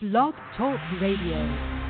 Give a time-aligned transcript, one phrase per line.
[0.00, 1.84] Blog Talk Radio.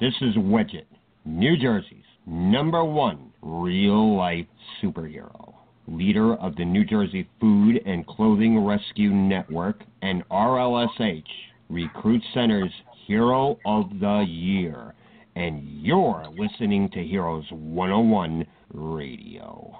[0.00, 0.86] This is Widget,
[1.24, 4.46] New Jersey's number one real life
[4.82, 5.54] superhero,
[5.88, 11.24] leader of the New Jersey Food and Clothing Rescue Network and RLSH
[11.68, 12.72] Recruit Center's
[13.06, 14.94] Hero of the Year.
[15.34, 19.78] And you're listening to Heroes 101 Radio.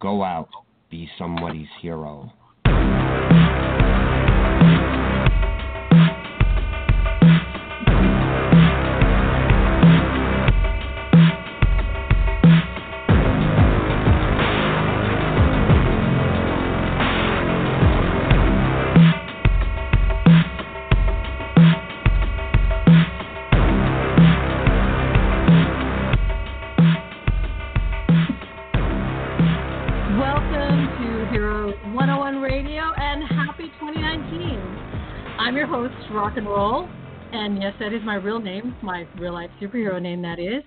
[0.00, 0.48] Go out,
[0.90, 2.32] be somebody's hero.
[36.38, 36.88] And Roll,
[37.32, 40.62] and yes, that is my real name, my real life superhero name, that is.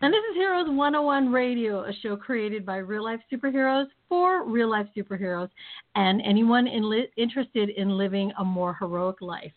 [0.00, 4.70] And this is Heroes 101 Radio, a show created by real life superheroes for real
[4.70, 5.48] life superheroes
[5.96, 9.52] and anyone in li- interested in living a more heroic life.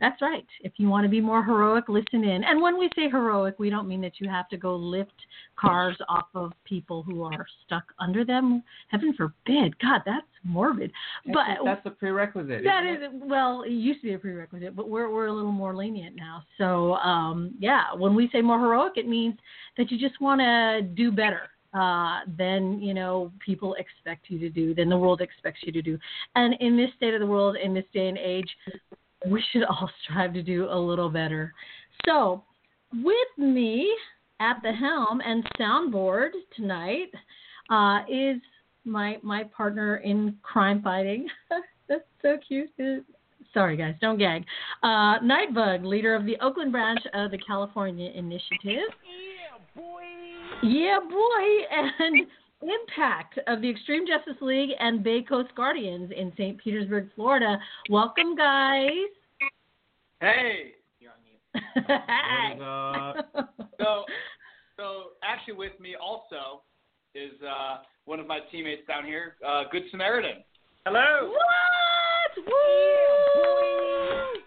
[0.00, 0.46] That's right.
[0.60, 2.44] If you want to be more heroic, listen in.
[2.44, 5.12] And when we say heroic, we don't mean that you have to go lift
[5.56, 8.62] cars off of people who are stuck under them.
[8.88, 9.78] Heaven forbid.
[9.78, 10.90] God, that's morbid.
[11.26, 12.64] But that's a prerequisite.
[12.64, 13.10] that it?
[13.14, 16.42] well, it used to be a prerequisite, but we're we're a little more lenient now.
[16.58, 19.36] So um, yeah, when we say more heroic, it means
[19.76, 24.50] that you just want to do better uh, than you know people expect you to
[24.50, 25.98] do, than the world expects you to do.
[26.34, 28.48] And in this state of the world, in this day and age,
[29.28, 31.52] we should all strive to do a little better.
[32.06, 32.42] So,
[32.92, 33.94] with me
[34.40, 37.12] at the helm and soundboard tonight
[37.70, 38.40] uh, is
[38.84, 41.26] my my partner in crime fighting.
[41.88, 42.70] That's so cute.
[43.52, 44.44] Sorry, guys, don't gag.
[44.82, 48.90] Uh, Nightbug, leader of the Oakland branch of the California Initiative.
[49.04, 50.02] Yeah, boy.
[50.62, 51.96] Yeah, boy.
[52.00, 52.26] And
[52.62, 56.58] Impact of the Extreme Justice League and Bay Coast Guardians in St.
[56.58, 57.58] Petersburg, Florida.
[57.90, 58.90] Welcome, guys.
[60.24, 60.72] Hey.
[61.76, 62.54] Hi.
[62.56, 63.50] What is up?
[63.78, 64.04] So,
[64.78, 64.84] so
[65.22, 66.62] actually, with me also
[67.14, 70.42] is uh, one of my teammates down here, uh, Good Samaritan.
[70.86, 71.30] Hello.
[71.30, 72.46] What?
[72.46, 74.40] Woo!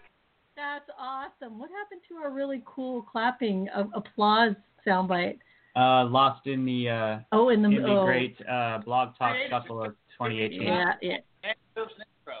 [0.56, 1.60] That's awesome.
[1.60, 5.38] What happened to our really cool clapping of applause soundbite?
[5.76, 9.36] Uh, lost in the uh, Oh, in the, in the oh, great uh, blog talk
[9.48, 10.60] shuffle of 2018.
[10.60, 11.12] Yeah, yeah.
[11.44, 12.40] And there's an intro.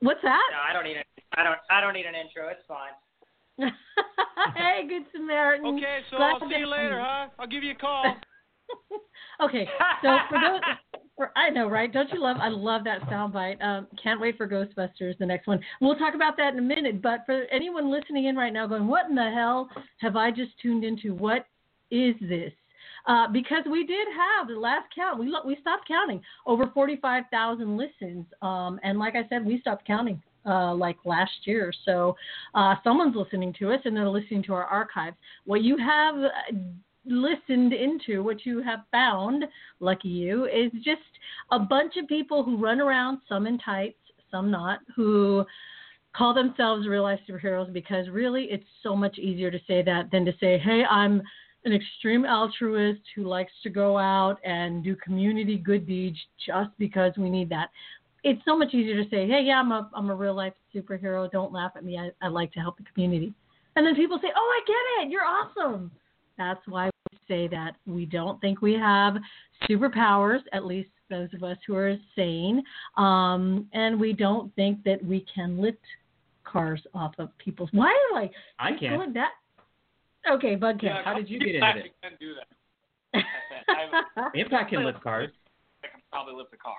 [0.00, 0.50] What's that?
[0.52, 1.06] No, I don't need it.
[1.36, 1.58] I don't.
[1.70, 2.48] I don't need an intro.
[2.48, 2.92] It's fine.
[4.56, 5.66] hey, good Samaritan.
[5.76, 7.28] Okay, so Glad I'll see you later, huh?
[7.38, 8.04] I'll give you a call.
[9.44, 9.66] okay,
[10.02, 10.60] so for those,
[11.16, 11.92] for, I know, right?
[11.92, 12.38] Don't you love?
[12.40, 13.62] I love that soundbite.
[13.62, 15.60] Um, can't wait for Ghostbusters, the next one.
[15.80, 17.02] We'll talk about that in a minute.
[17.02, 20.52] But for anyone listening in right now, going, "What in the hell have I just
[20.60, 21.14] tuned into?
[21.14, 21.46] What
[21.90, 22.52] is this?"
[23.06, 25.18] Uh, because we did have the last count.
[25.18, 29.44] We lo- we stopped counting over forty five thousand listens, um, and like I said,
[29.44, 31.72] we stopped counting uh, like last year.
[31.84, 32.16] So
[32.54, 35.16] uh, someone's listening to us, and they're listening to our archives.
[35.44, 36.28] What you have uh,
[37.04, 39.44] listened into, what you have found,
[39.80, 41.00] lucky you, is just
[41.50, 43.98] a bunch of people who run around, some in tights,
[44.30, 45.44] some not, who
[46.14, 50.24] call themselves real life superheroes because really it's so much easier to say that than
[50.24, 51.22] to say, hey, I'm
[51.64, 57.12] an extreme altruist who likes to go out and do community good deeds just because
[57.16, 57.68] we need that.
[58.24, 61.30] It's so much easier to say, hey, yeah, I'm a, I'm a real life superhero.
[61.30, 61.98] Don't laugh at me.
[61.98, 63.34] I, I like to help the community.
[63.76, 65.10] And then people say, oh, I get it.
[65.10, 65.90] You're awesome.
[66.38, 69.16] That's why we say that we don't think we have
[69.68, 72.62] superpowers, at least those of us who are sane.
[72.96, 75.78] Um, and we don't think that we can lift
[76.44, 77.70] cars off of people's.
[77.72, 78.30] Why am I?
[78.58, 78.96] I keep can.
[78.96, 79.32] going that?
[80.30, 80.88] Okay, Bug can.
[80.88, 81.94] Yeah, How did you get Impact into it?
[82.02, 83.24] can do that.
[83.68, 85.30] I, Impact can lift cars.
[85.82, 86.74] I can probably lift a car.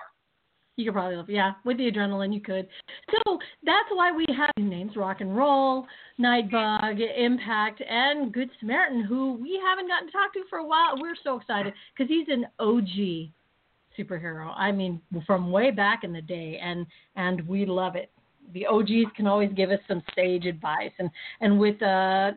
[0.76, 2.66] You could probably live, yeah, with the adrenaline, you could.
[3.10, 5.86] So that's why we have names: Rock and Roll,
[6.18, 10.96] Nightbug, Impact, and Good Samaritan, who we haven't gotten to talk to for a while.
[11.00, 13.30] We're so excited because he's an OG
[13.96, 14.52] superhero.
[14.56, 18.10] I mean, from way back in the day, and and we love it.
[18.52, 21.08] The OGs can always give us some sage advice, and
[21.40, 22.32] and with uh,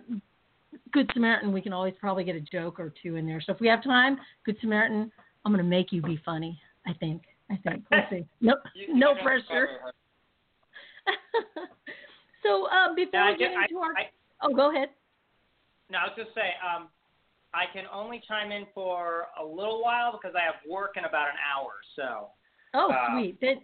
[0.91, 3.41] Good Samaritan, we can always probably get a joke or two in there.
[3.41, 5.12] So if we have time, Good Samaritan,
[5.44, 6.59] I'm gonna make you be funny.
[6.85, 7.23] I think.
[7.49, 7.83] I think.
[7.91, 8.25] We'll see.
[8.41, 9.67] No you don't have to pressure.
[12.44, 14.09] so uh, before No, I we get I- into our, I-
[14.44, 14.89] oh, go ahead.
[15.89, 16.89] No, I was just say, um,
[17.53, 21.29] I can only chime in for a little while because I have work in about
[21.29, 21.71] an hour.
[21.95, 22.27] So
[22.73, 23.39] Oh, Uh, sweet.
[23.39, 23.61] Then,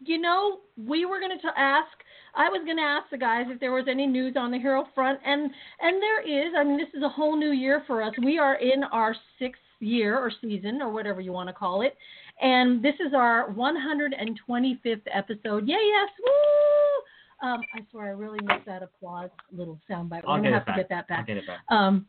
[0.00, 1.90] you know, we were going to ask.
[2.36, 4.84] I was going to ask the guys if there was any news on the hero
[4.94, 5.50] front, and
[5.80, 6.54] and there is.
[6.56, 8.12] I mean, this is a whole new year for us.
[8.22, 11.96] We are in our sixth year or season or whatever you want to call it,
[12.40, 15.66] and this is our 125th episode.
[15.66, 17.48] Yeah, yes, woo!
[17.48, 20.24] Um, I swear, I really missed that applause little soundbite.
[20.24, 21.26] We're I'll gonna have to get that I'll back.
[21.26, 21.60] get it back.
[21.70, 22.06] Um,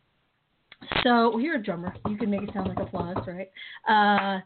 [1.04, 1.94] so you're a drummer.
[2.08, 3.50] You can make it sound like applause, right?
[3.88, 4.40] Uh,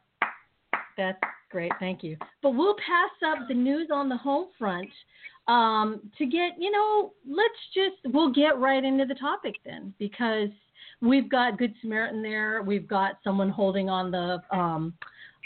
[0.98, 1.20] that's
[1.50, 1.72] great.
[1.80, 2.18] Thank you.
[2.42, 4.90] But we'll pass up the news on the home front
[5.48, 10.50] um, to get, you know, let's just, we'll get right into the topic then because
[11.02, 12.62] we've got Good Samaritan there.
[12.62, 14.94] We've got someone holding on the, um,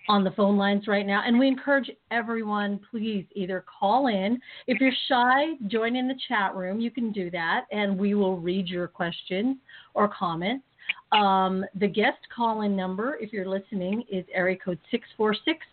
[0.08, 1.24] on the phone lines right now.
[1.26, 4.40] And we encourage everyone, please either call in.
[4.68, 6.80] If you're shy, join in the chat room.
[6.80, 9.58] You can do that, and we will read your questions
[9.94, 10.66] or comments.
[11.12, 15.66] Um, the guest call in number, if you're listening, is area code 646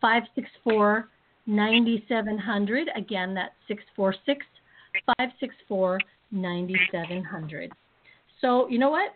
[0.00, 1.08] 564
[1.46, 2.88] 9700.
[2.96, 4.44] Again, that's 646
[5.18, 5.98] 564
[6.30, 7.72] 9700.
[8.40, 9.14] So, you know what?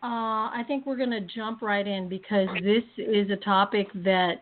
[0.00, 4.38] Uh, I think we're going to jump right in because this is a topic that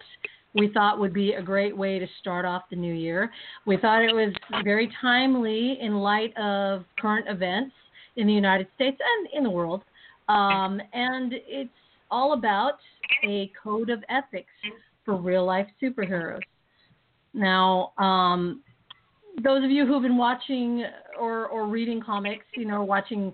[0.54, 3.30] we thought would be a great way to start off the new year.
[3.64, 7.72] We thought it was very timely in light of current events
[8.16, 9.82] in the United States and in the world.
[10.28, 11.70] Um, and it's
[12.10, 12.78] all about
[13.24, 14.52] a code of ethics
[15.04, 16.40] for real life superheroes.
[17.32, 18.62] Now, um,
[19.42, 20.84] those of you who've been watching
[21.18, 23.32] or, or reading comics, you know, watching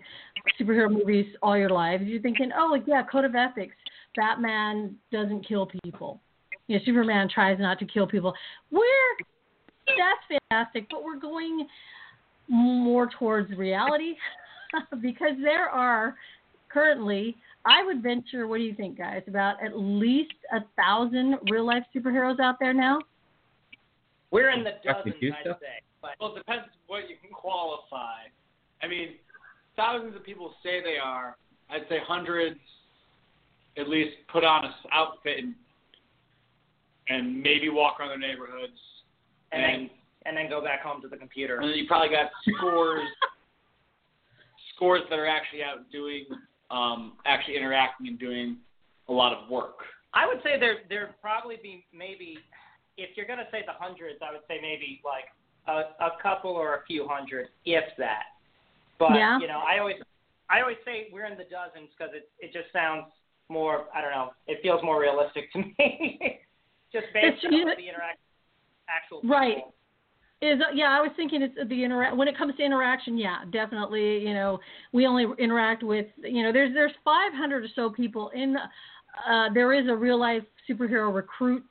[0.60, 3.74] superhero movies all your lives, you're thinking, oh, yeah, code of ethics.
[4.16, 6.20] Batman doesn't kill people.
[6.66, 8.34] You know, Superman tries not to kill people.
[8.70, 8.82] We're
[9.86, 11.66] that's fantastic, but we're going
[12.48, 14.14] more towards reality
[15.02, 16.16] because there are
[16.68, 17.36] currently,
[17.66, 21.84] I would venture, what do you think, guys, about at least a thousand real life
[21.94, 22.98] superheroes out there now?
[24.30, 25.10] We're in the Dr.
[25.10, 25.82] dozens, I'd say.
[26.00, 28.24] But Well, it depends what you can qualify.
[28.82, 29.10] I mean,
[29.82, 31.36] thousands of people say they are.
[31.70, 32.58] I'd say hundreds
[33.76, 35.54] at least put on a s- outfit and,
[37.08, 38.78] and maybe walk around their neighborhoods.
[39.52, 39.90] and And, then
[40.26, 41.56] and then go back home to the computer.
[41.60, 43.08] and then you probably got scores
[44.74, 46.24] scores that are actually out doing
[46.70, 48.56] um, actually interacting and doing
[49.08, 49.76] a lot of work.
[50.14, 52.38] I would say there there probably be maybe
[52.96, 55.24] if you're gonna say the hundreds, I would say maybe like
[55.66, 58.24] a, a couple or a few hundred, if that.
[59.08, 59.38] But Yeah.
[59.40, 59.96] you know, I always
[60.50, 63.06] I always say we're in the dozens because it it just sounds
[63.48, 66.40] more I don't know, it feels more realistic to me.
[66.92, 68.18] just based It's- on you know- the interact
[68.88, 69.36] actual people.
[69.36, 69.58] Right.
[70.40, 73.16] Is yeah, I was thinking it's the interact when it comes to interaction.
[73.16, 74.18] Yeah, definitely.
[74.26, 74.58] You know,
[74.92, 78.56] we only interact with you know there's there's 500 or so people in.
[79.28, 81.62] Uh, there is a real life superhero recruit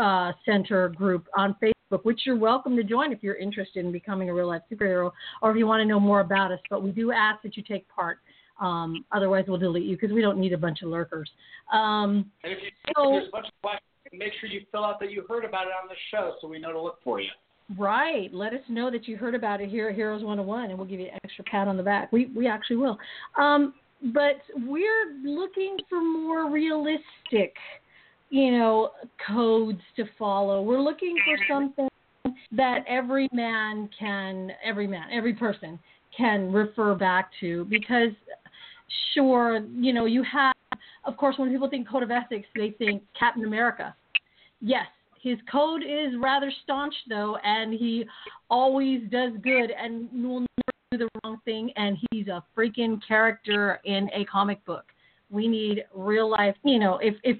[0.00, 1.72] uh, center group on Facebook,
[2.02, 5.10] which you're welcome to join if you're interested in becoming a real life superhero
[5.42, 6.60] or if you want to know more about us.
[6.70, 8.18] But we do ask that you take part.
[8.60, 11.30] Um, otherwise, we'll delete you because we don't need a bunch of lurkers.
[11.72, 14.84] Um, And if, you, So- if there's a bunch of questions, make sure you fill
[14.84, 17.20] out that you heard about it on the show so we know to look for
[17.20, 17.30] you.
[17.76, 18.32] Right.
[18.32, 21.00] Let us know that you heard about it here at Heroes 101, and we'll give
[21.00, 22.12] you an extra pat on the back.
[22.12, 22.96] We we actually will.
[23.36, 23.74] Um,
[24.14, 24.36] but
[24.66, 27.56] we're looking for more realistic,
[28.30, 28.90] you know,
[29.26, 30.62] codes to follow.
[30.62, 31.88] We're looking for something
[32.52, 35.78] that every man can, every man, every person
[36.16, 38.12] can refer back to because,
[39.14, 40.54] sure, you know, you have,
[41.04, 43.94] of course, when people think code of ethics, they think Captain America.
[44.60, 44.86] Yes,
[45.22, 48.04] his code is rather staunch though, and he
[48.50, 51.70] always does good and will never do the wrong thing.
[51.76, 54.84] And he's a freaking character in a comic book.
[55.30, 56.56] We need real life.
[56.64, 57.38] You know, if if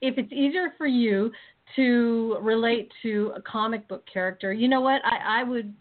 [0.00, 1.30] if it's easier for you
[1.76, 5.02] to relate to a comic book character, you know what?
[5.04, 5.74] I, I would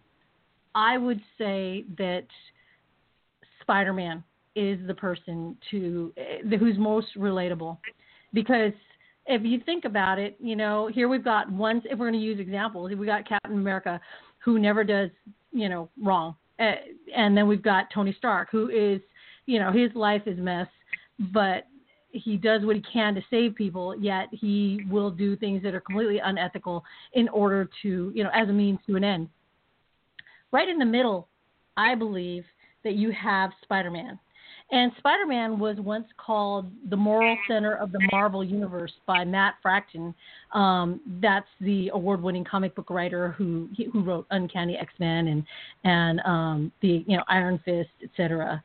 [0.75, 2.25] I would say that
[3.61, 4.23] Spider-Man
[4.55, 7.77] is the person to eh, who's most relatable
[8.33, 8.73] because
[9.25, 11.81] if you think about it, you know, here we've got one.
[11.85, 13.99] If we're going to use examples, we got Captain America,
[14.39, 15.09] who never does,
[15.51, 16.71] you know, wrong, uh,
[17.15, 19.01] and then we've got Tony Stark, who is,
[19.45, 20.67] you know, his life is mess,
[21.33, 21.67] but
[22.17, 23.95] he does what he can to save people.
[23.99, 26.83] Yet he will do things that are completely unethical
[27.13, 29.29] in order to, you know, as a means to an end.
[30.51, 31.27] Right in the middle,
[31.75, 32.45] I believe
[32.83, 34.19] that you have Spider-Man.
[34.69, 39.55] And Spider Man was once called the moral center of the Marvel Universe by Matt
[39.61, 40.13] Fraction.
[40.53, 45.43] Um, that's the award winning comic book writer who who wrote Uncanny X Men and
[45.85, 48.61] and um, the you know Iron Fist, etc.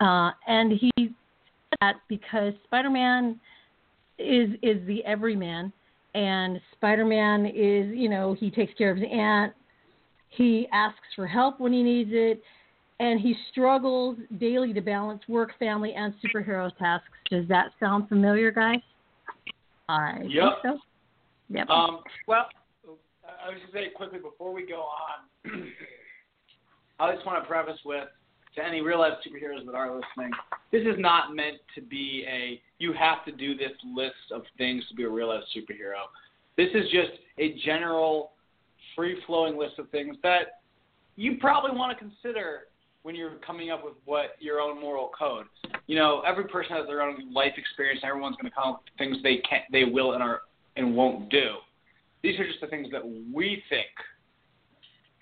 [0.00, 1.14] Uh, and he
[1.80, 3.40] that because Spider Man
[4.18, 5.72] is is the everyman
[6.14, 9.52] and Spider-Man is, you know, he takes care of his aunt.
[10.30, 12.42] He asks for help when he needs it,
[13.00, 17.08] and he struggles daily to balance work, family, and superhero tasks.
[17.30, 18.80] Does that sound familiar, guys?
[19.88, 20.42] I Yep.
[20.42, 20.78] think so.
[21.50, 21.70] Yep.
[21.70, 22.46] Um, Well,
[23.44, 25.62] I was just say quickly before we go on,
[26.98, 28.08] I just want to preface with
[28.58, 30.32] to any real life superheroes that are listening,
[30.72, 34.84] this is not meant to be a you have to do this list of things
[34.88, 36.06] to be a real life superhero.
[36.56, 38.32] This is just a general
[38.94, 40.60] free flowing list of things that
[41.16, 42.62] you probably want to consider
[43.02, 45.46] when you're coming up with what your own moral code.
[45.86, 48.00] You know, every person has their own life experience.
[48.04, 50.42] Everyone's going to come up with things they can't, they will and are
[50.76, 51.54] and won't do.
[52.22, 53.86] These are just the things that we think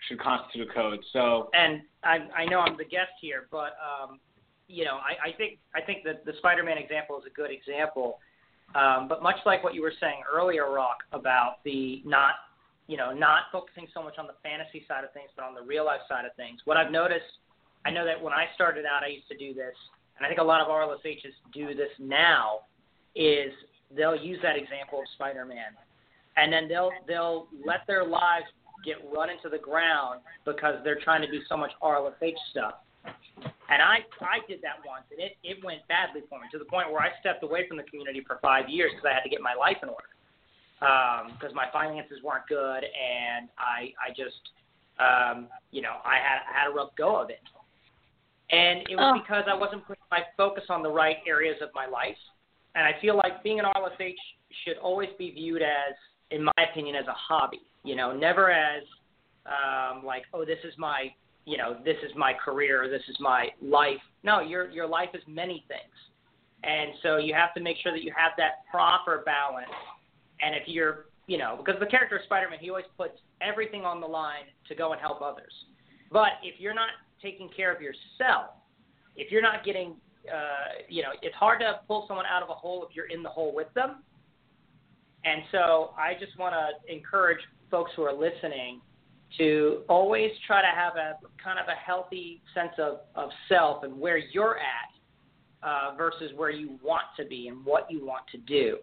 [0.09, 1.01] should constitute a code.
[1.13, 4.21] So and I, I know I'm the guest here, but um,
[4.69, 8.19] you know, I, I think I think that the Spider-Man example is a good example.
[8.75, 12.35] Um, but much like what you were saying earlier, Rock, about the not,
[12.89, 15.63] you know, not focusing so much on the fantasy side of things, but on the
[15.63, 16.61] real life side of things.
[16.65, 17.41] What I've noticed,
[17.85, 19.75] I know that when I started out, I used to do this,
[20.19, 22.67] and I think a lot of RLSHs do this now,
[23.15, 23.53] is
[23.97, 25.79] they'll use that example of Spider-Man,
[26.37, 28.47] and then they'll they'll let their lives
[28.87, 32.75] get run into the ground because they're trying to do so much RLSH stuff.
[33.69, 36.65] And I I did that once, and it it went badly for me to the
[36.65, 39.29] point where I stepped away from the community for five years because I had to
[39.29, 40.09] get my life in order
[40.79, 44.43] because my finances weren't good, and I I just
[45.03, 47.43] um, you know I had I had a rough go of it,
[48.51, 49.21] and it was Oh.
[49.21, 52.19] because I wasn't putting my focus on the right areas of my life,
[52.75, 54.23] and I feel like being an RLSH
[54.65, 55.95] should always be viewed as,
[56.31, 57.61] in my opinion, as a hobby.
[57.87, 58.83] You know, never as
[59.47, 61.15] um, like, oh, this is my,
[61.45, 64.03] you know, this is my career, this is my life.
[64.25, 65.95] No, your your life is many things,
[66.65, 69.71] and so you have to make sure that you have that proper balance.
[70.43, 74.01] And if you're, you know, because the character of Spider-Man, he always puts everything on
[74.01, 75.53] the line to go and help others.
[76.11, 76.91] But if you're not
[77.23, 78.51] taking care of yourself,
[79.17, 79.95] if you're not getting,
[80.29, 83.23] uh, you know, it's hard to pull someone out of a hole if you're in
[83.23, 84.03] the hole with them.
[85.25, 88.81] And so I just want to encourage folks who are listening
[89.39, 93.99] to always try to have a kind of a healthy sense of, of self and
[93.99, 98.39] where you're at uh, versus where you want to be and what you want to
[98.39, 98.79] do.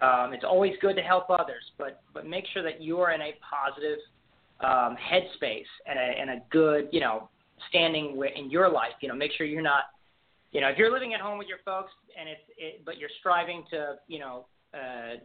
[0.00, 3.34] Um, it's always good to help others, but but make sure that you're in a
[3.48, 3.98] positive
[4.60, 7.28] um, headspace and a, and a good you know
[7.68, 8.92] standing in your life.
[9.00, 9.84] You know, make sure you're not
[10.52, 13.10] you know if you're living at home with your folks and it's it, but you're
[13.20, 15.16] striving to you know uh,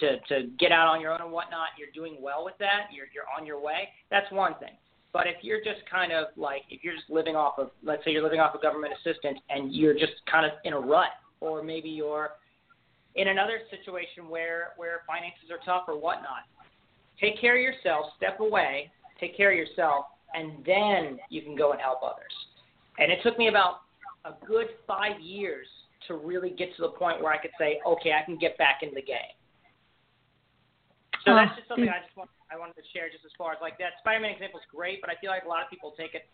[0.00, 2.88] to to get out on your own and whatnot, you're doing well with that.
[2.92, 3.88] You're you're on your way.
[4.10, 4.76] That's one thing.
[5.12, 8.10] But if you're just kind of like if you're just living off of let's say
[8.10, 11.62] you're living off of government assistance and you're just kind of in a rut, or
[11.62, 12.30] maybe you're
[13.14, 16.44] in another situation where where finances are tough or whatnot,
[17.20, 20.04] take care of yourself, step away, take care of yourself,
[20.34, 22.34] and then you can go and help others.
[22.98, 23.80] And it took me about
[24.24, 25.66] a good five years
[26.08, 28.80] to really get to the point where I could say, okay, I can get back
[28.82, 29.34] in the game.
[31.24, 31.88] So that's just something.
[31.88, 34.60] I just want I wanted to share just as far as like that Spider-Man example
[34.60, 36.26] is great, but I feel like a lot of people take it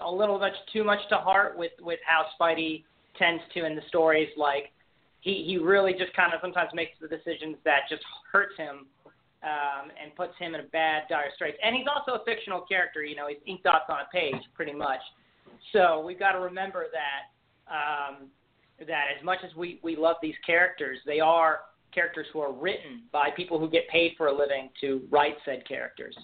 [0.00, 2.82] a little much too much to heart with with how Spidey
[3.16, 4.28] tends to in the stories.
[4.36, 4.72] Like
[5.20, 8.86] he he really just kind of sometimes makes the decisions that just hurts him
[9.46, 11.58] um, and puts him in a bad dire straits.
[11.62, 13.04] And he's also a fictional character.
[13.04, 15.00] You know, he's ink dots on a page pretty much.
[15.72, 17.30] So we've got to remember that
[17.70, 18.26] um,
[18.78, 21.60] that as much as we we love these characters, they are
[21.92, 25.66] characters who are written by people who get paid for a living to write said
[25.66, 26.16] characters.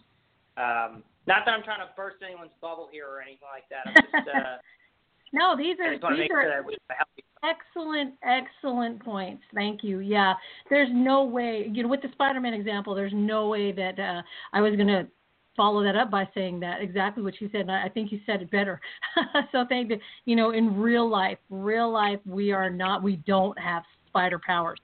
[0.56, 3.87] Um, not that I'm trying to burst anyone's bubble here or anything like that.
[3.87, 4.56] I'm just, uh,
[5.32, 9.42] no, these are these are sure that we have a healthy Excellent, excellent points.
[9.52, 9.99] Thank you.
[9.99, 10.35] Yeah,
[10.71, 14.61] there's no way, you know, with the Spider-Man example, there's no way that uh, I
[14.61, 15.09] was going to
[15.56, 17.62] follow that up by saying that exactly what you said.
[17.62, 18.80] And I I think you said it better.
[19.52, 19.99] so thank you.
[20.25, 24.78] You know, in real life, real life, we are not, we don't have spider powers.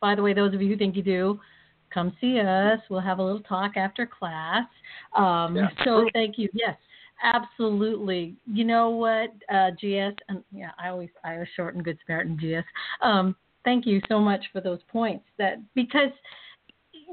[0.00, 1.40] By the way, those of you who think you do,
[1.94, 2.80] come see us.
[2.90, 4.66] We'll have a little talk after class.
[5.16, 5.68] Um, Yeah.
[5.84, 6.48] So thank you.
[6.52, 6.76] Yes,
[7.22, 8.36] absolutely.
[8.46, 10.16] You know what, uh, GS?
[10.28, 12.66] And yeah, I always I was short and good Samaritan GS.
[13.00, 15.24] Um, thank you so much for those points.
[15.38, 16.10] That because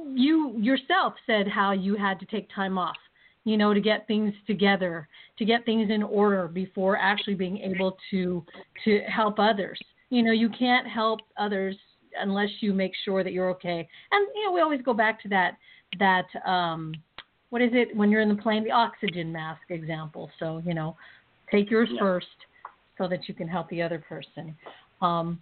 [0.10, 2.98] you yourself said how you had to take time off.
[3.44, 5.08] You know, to get things together,
[5.40, 8.46] to get things in order before actually being able to
[8.86, 9.80] to help others.
[10.10, 11.76] You know, you can't help others
[12.20, 13.88] unless you make sure that you're okay.
[14.12, 15.58] And you know, we always go back to that
[16.00, 16.94] that um
[17.50, 20.30] what is it when you're in the plane, the oxygen mask example.
[20.40, 20.96] So, you know,
[21.52, 22.00] take yours Yeah.
[22.00, 22.28] first
[22.98, 24.56] so that you can help the other person.
[25.02, 25.42] Um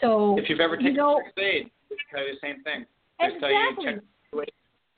[0.00, 1.70] so if you've ever you taken know, first aid,
[2.10, 2.86] tell you the same thing.
[3.18, 3.84] They tell you Exactly.
[3.84, 4.02] check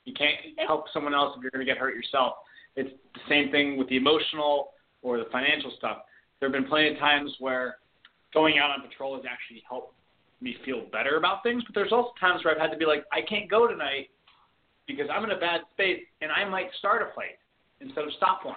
[0.05, 2.33] you can't help someone else if you're going to get hurt yourself.
[2.75, 4.71] It's the same thing with the emotional
[5.03, 5.99] or the financial stuff.
[6.39, 7.77] There have been plenty of times where
[8.33, 9.93] going out on patrol has actually helped
[10.41, 13.03] me feel better about things, but there's also times where I've had to be like,
[13.11, 14.09] I can't go tonight
[14.87, 17.37] because I'm in a bad space and I might start a fight
[17.81, 18.55] instead of stop one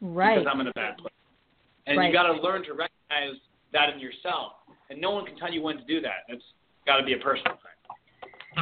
[0.00, 0.38] Right.
[0.38, 1.12] because I'm in a bad place.
[1.86, 2.06] And Right.
[2.06, 3.36] you got to learn to recognize
[3.72, 4.52] that in yourself,
[4.88, 6.24] and no one can tell you when to do that.
[6.28, 6.44] It's
[6.86, 7.75] got to be a personal thing.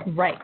[0.07, 0.39] Right.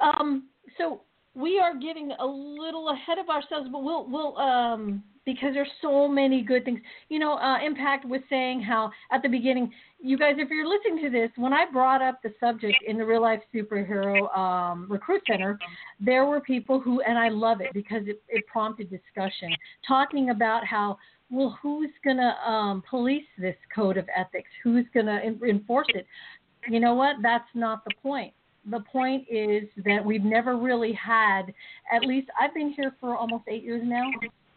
[0.00, 0.48] Um,
[0.78, 1.02] so
[1.34, 6.08] we are getting a little ahead of ourselves, but we'll we'll um because there's so
[6.08, 6.80] many good things.
[7.08, 11.04] You know, uh, Impact was saying how at the beginning, you guys, if you're listening
[11.04, 15.22] to this, when I brought up the subject in the real life superhero um, recruit
[15.28, 15.58] center,
[16.00, 19.50] there were people who, and I love it because it, it prompted discussion,
[19.86, 20.98] talking about how.
[21.34, 24.50] Well, who's going to um, police this code of ethics?
[24.62, 26.06] Who's going to enforce it?
[26.68, 27.16] You know what?
[27.22, 28.34] That's not the point
[28.70, 31.52] the point is that we've never really had
[31.92, 34.08] at least I've been here for almost eight years now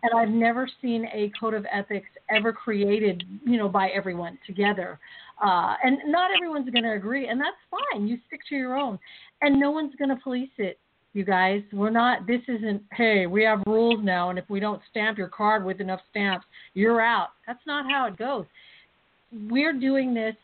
[0.05, 4.99] and I've never seen a code of ethics ever created, you know, by everyone together.
[5.43, 8.07] Uh, and not everyone's going to agree, and that's fine.
[8.07, 8.99] You stick to your own,
[9.41, 10.77] and no one's going to police it.
[11.13, 12.27] You guys, we're not.
[12.27, 12.83] This isn't.
[12.91, 16.45] Hey, we have rules now, and if we don't stamp your card with enough stamps,
[16.73, 17.29] you're out.
[17.47, 18.45] That's not how it goes.
[19.49, 20.35] We're doing this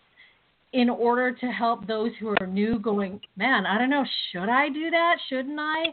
[0.73, 4.69] in order to help those who are new going, man, I don't know, should I
[4.69, 5.17] do that?
[5.29, 5.85] Shouldn't I?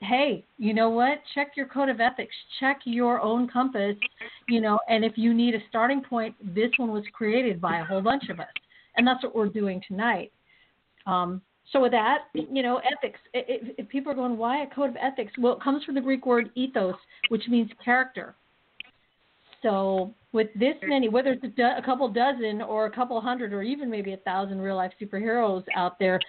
[0.00, 1.20] Hey, you know what?
[1.34, 2.34] Check your code of ethics.
[2.60, 3.96] Check your own compass,
[4.48, 7.84] you know, and if you need a starting point, this one was created by a
[7.84, 8.46] whole bunch of us.
[8.96, 10.30] And that's what we're doing tonight.
[11.06, 11.40] Um,
[11.72, 13.18] so with that, you know, ethics.
[13.32, 15.32] If, if people are going, why a code of ethics?
[15.38, 16.96] Well, it comes from the Greek word ethos,
[17.30, 18.34] which means character.
[19.64, 23.52] So with this many, whether it's a, do- a couple dozen or a couple hundred
[23.52, 26.20] or even maybe a thousand real life superheroes out there,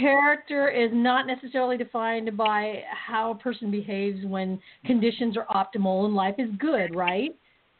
[0.00, 6.14] character is not necessarily defined by how a person behaves when conditions are optimal and
[6.14, 7.34] life is good, right?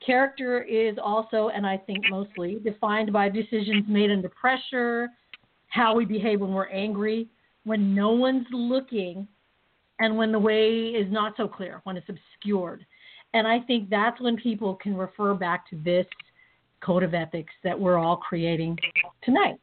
[0.05, 5.11] Character is also, and I think mostly, defined by decisions made under pressure,
[5.68, 7.29] how we behave when we're angry,
[7.64, 9.29] when no one's looking,
[9.98, 12.87] and when the way is not so clear, when it's obscured.
[13.34, 16.06] And I think that's when people can refer back to this
[16.80, 18.76] code of ethics that we're all creating
[19.22, 19.56] tonight.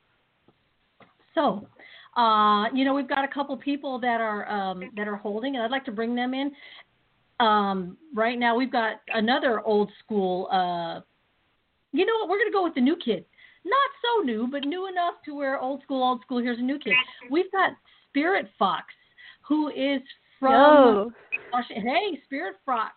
[1.35, 1.67] So,
[2.15, 5.63] uh, you know, we've got a couple people that are um, that are holding, and
[5.63, 6.51] I'd like to bring them in.
[7.39, 10.47] Um, right now, we've got another old school.
[10.51, 11.01] Uh,
[11.91, 12.29] you know what?
[12.29, 13.25] We're going to go with the new kid.
[13.65, 16.39] Not so new, but new enough to where old school, old school.
[16.39, 16.93] Here's a new kid.
[17.29, 17.71] We've got
[18.09, 18.85] Spirit Fox,
[19.41, 20.01] who is
[20.39, 21.13] from.
[21.69, 22.93] Hey, Spirit Fox.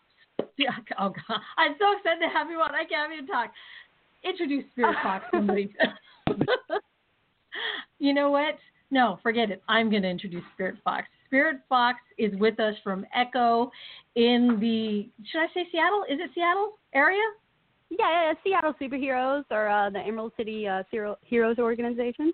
[0.58, 2.74] Yeah, Oh God, I'm so excited to have you on.
[2.74, 3.52] I can't even talk.
[4.22, 5.72] Introduce Spirit Fox, somebody.
[7.98, 8.58] you know what?
[8.90, 9.62] No, forget it.
[9.68, 11.06] I'm going to introduce Spirit Fox.
[11.26, 13.70] Spirit Fox is with us from Echo
[14.16, 16.04] in the should I say Seattle?
[16.10, 17.22] Is it Seattle area?
[17.88, 17.98] Yeah,
[18.28, 22.32] yeah, Seattle Superheroes or uh, the Emerald City uh, Hero- Heroes organization.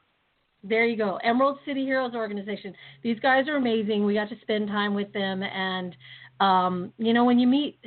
[0.64, 1.19] There you go.
[1.23, 2.75] Emerald City Heroes Organization.
[3.03, 4.05] These guys are amazing.
[4.05, 5.95] We got to spend time with them and
[6.40, 7.79] um, you know, when you meet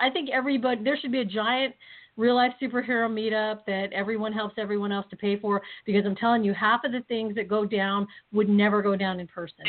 [0.00, 1.74] I think everybody there should be a giant
[2.16, 6.44] real life superhero meetup that everyone helps everyone else to pay for because I'm telling
[6.44, 9.64] you half of the things that go down would never go down in person.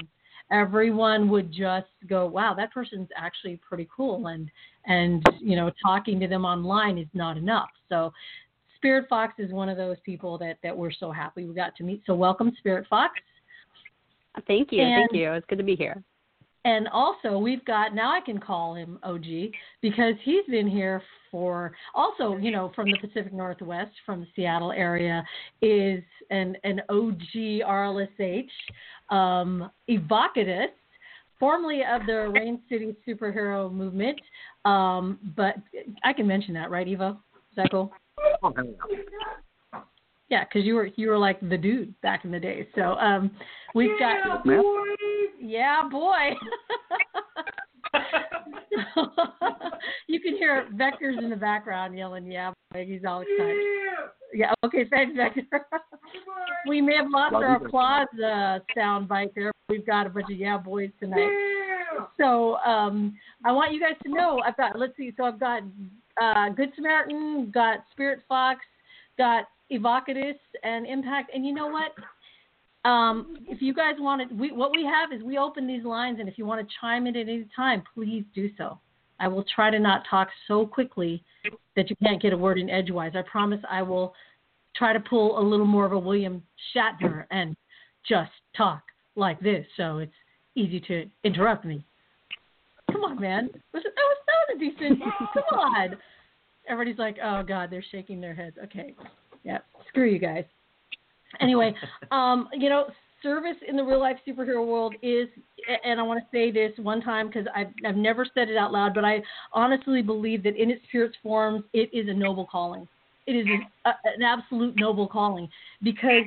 [0.51, 4.51] Everyone would just go, "Wow, that person's actually pretty cool." And
[4.85, 7.69] and you know, talking to them online is not enough.
[7.87, 8.11] So
[8.75, 11.83] Spirit Fox is one of those people that that we're so happy we got to
[11.83, 12.01] meet.
[12.05, 13.13] So welcome Spirit Fox.
[14.47, 15.31] Thank you, And- thank you.
[15.33, 16.03] It's good to be here.
[16.63, 19.25] And also, we've got now I can call him OG
[19.81, 24.71] because he's been here for also, you know, from the Pacific Northwest, from the Seattle
[24.71, 25.23] area,
[25.61, 28.49] is an an OG RLSH,
[29.09, 30.67] um, Evocatus,
[31.39, 34.19] formerly of the Rain City superhero movement.
[34.63, 35.55] Um, but
[36.03, 37.13] I can mention that, right, Evo?
[37.13, 37.91] Is that cool?
[40.31, 42.65] Yeah, because you were you were like the dude back in the day.
[42.73, 43.31] So um,
[43.75, 44.45] we've got
[45.41, 46.29] yeah, boy.
[50.07, 53.57] you can hear Vector's in the background yelling, "Yeah, boy!" He's all excited.
[54.33, 55.41] Yeah, yeah okay, thanks, Vector.
[56.65, 59.51] we may have lost our applause uh, sound bite there.
[59.67, 61.29] We've got a bunch of yeah boys tonight.
[62.17, 65.11] So um, I want you guys to know I've got let's see.
[65.17, 65.61] So I've got
[66.21, 68.61] uh, Good Samaritan, got Spirit Fox,
[69.17, 71.91] got Evocatus and Impact, and you know what?
[72.89, 76.19] Um, if you guys want to, we, what we have is we open these lines,
[76.19, 78.79] and if you want to chime in at any time, please do so.
[79.19, 81.23] I will try to not talk so quickly
[81.75, 83.11] that you can't get a word in edgewise.
[83.15, 84.15] I promise I will
[84.75, 86.41] try to pull a little more of a William
[86.75, 87.55] Shatner and
[88.07, 88.81] just talk
[89.15, 90.11] like this, so it's
[90.55, 91.85] easy to interrupt me.
[92.91, 93.49] Come on, man.
[93.53, 94.99] That was that was a decent.
[95.49, 95.97] come on.
[96.67, 98.57] Everybody's like, oh god, they're shaking their heads.
[98.63, 98.95] Okay,
[99.43, 100.45] yeah, screw you guys.
[101.39, 101.73] Anyway,
[102.11, 102.87] um, you know,
[103.23, 105.27] service in the real life superhero world is,
[105.85, 108.71] and I want to say this one time because I've I've never said it out
[108.71, 109.21] loud, but I
[109.53, 112.87] honestly believe that in its purest forms, it is a noble calling.
[113.27, 113.47] It is
[113.85, 115.47] a, an absolute noble calling
[115.83, 116.25] because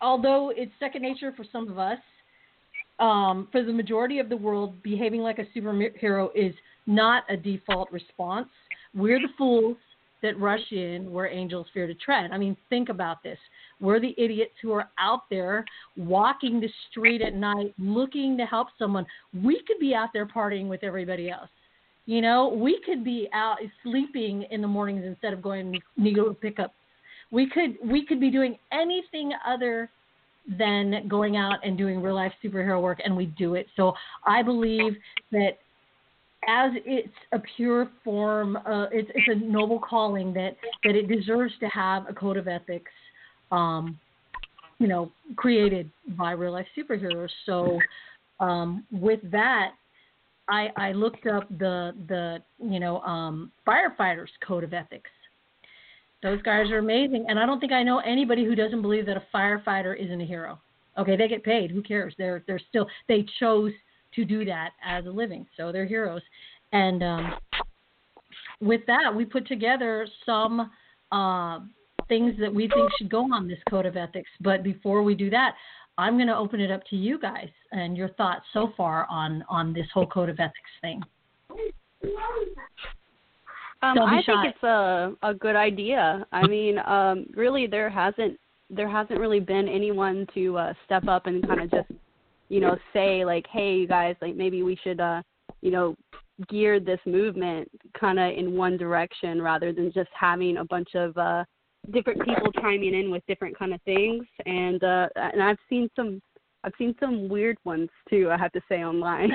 [0.00, 1.98] although it's second nature for some of us,
[2.98, 6.54] um, for the majority of the world, behaving like a superhero is
[6.86, 8.48] not a default response.
[8.94, 9.76] We're the fools
[10.22, 12.30] that rush in where angels fear to tread.
[12.32, 13.38] I mean, think about this.
[13.80, 15.64] We're the idiots who are out there
[15.96, 19.04] walking the street at night looking to help someone.
[19.42, 21.50] We could be out there partying with everybody else.
[22.06, 26.58] You know, we could be out sleeping in the mornings instead of going to pick
[26.58, 26.72] up.
[27.30, 29.88] We could we could be doing anything other
[30.58, 33.66] than going out and doing real life superhero work, and we do it.
[33.76, 33.94] So
[34.26, 34.96] I believe
[35.30, 35.58] that
[36.48, 41.52] as it's a pure form, uh, it's, it's a noble calling that, that it deserves
[41.60, 42.90] to have a code of ethics,
[43.50, 43.98] um,
[44.78, 47.28] you know, created by real life superheroes.
[47.46, 47.78] So
[48.40, 49.72] um, with that,
[50.48, 55.10] I, I looked up the the you know um, firefighters code of ethics.
[56.22, 59.16] Those guys are amazing, and I don't think I know anybody who doesn't believe that
[59.16, 60.58] a firefighter isn't a hero.
[60.98, 61.70] Okay, they get paid.
[61.70, 62.14] Who cares?
[62.18, 63.72] They're they're still they chose
[64.14, 65.46] to do that as a living.
[65.56, 66.22] So they're heroes.
[66.72, 67.32] And um,
[68.60, 70.70] with that, we put together some
[71.10, 71.60] uh,
[72.08, 74.30] things that we think should go on this code of ethics.
[74.40, 75.54] But before we do that,
[75.98, 79.44] I'm going to open it up to you guys and your thoughts so far on
[79.48, 81.02] on this whole code of ethics thing.
[83.82, 84.32] Um, I shy.
[84.32, 86.26] think it's a a good idea.
[86.32, 88.38] I mean, um, really, there hasn't
[88.70, 91.90] there hasn't really been anyone to uh, step up and kind of just
[92.52, 95.22] you know say like, hey, you guys, like maybe we should uh,
[95.62, 95.96] you know
[96.48, 101.16] gear this movement kind of in one direction rather than just having a bunch of
[101.16, 101.44] uh,
[101.92, 104.24] different people chiming in with different kind of things.
[104.44, 106.20] And uh, and I've seen some
[106.64, 108.30] I've seen some weird ones too.
[108.30, 109.30] I have to say online.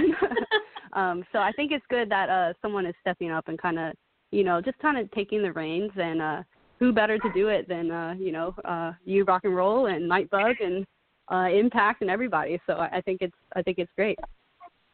[0.93, 3.93] um, so I think it's good that uh, someone is stepping up and kind of
[4.31, 6.43] you know, just kind of taking the reins and uh
[6.79, 10.09] who better to do it than uh, you know, uh you rock and roll and
[10.09, 10.85] Nightbug and
[11.31, 12.59] uh Impact and everybody.
[12.67, 14.17] So I, I think it's I think it's great.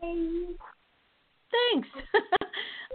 [0.01, 1.87] Thanks.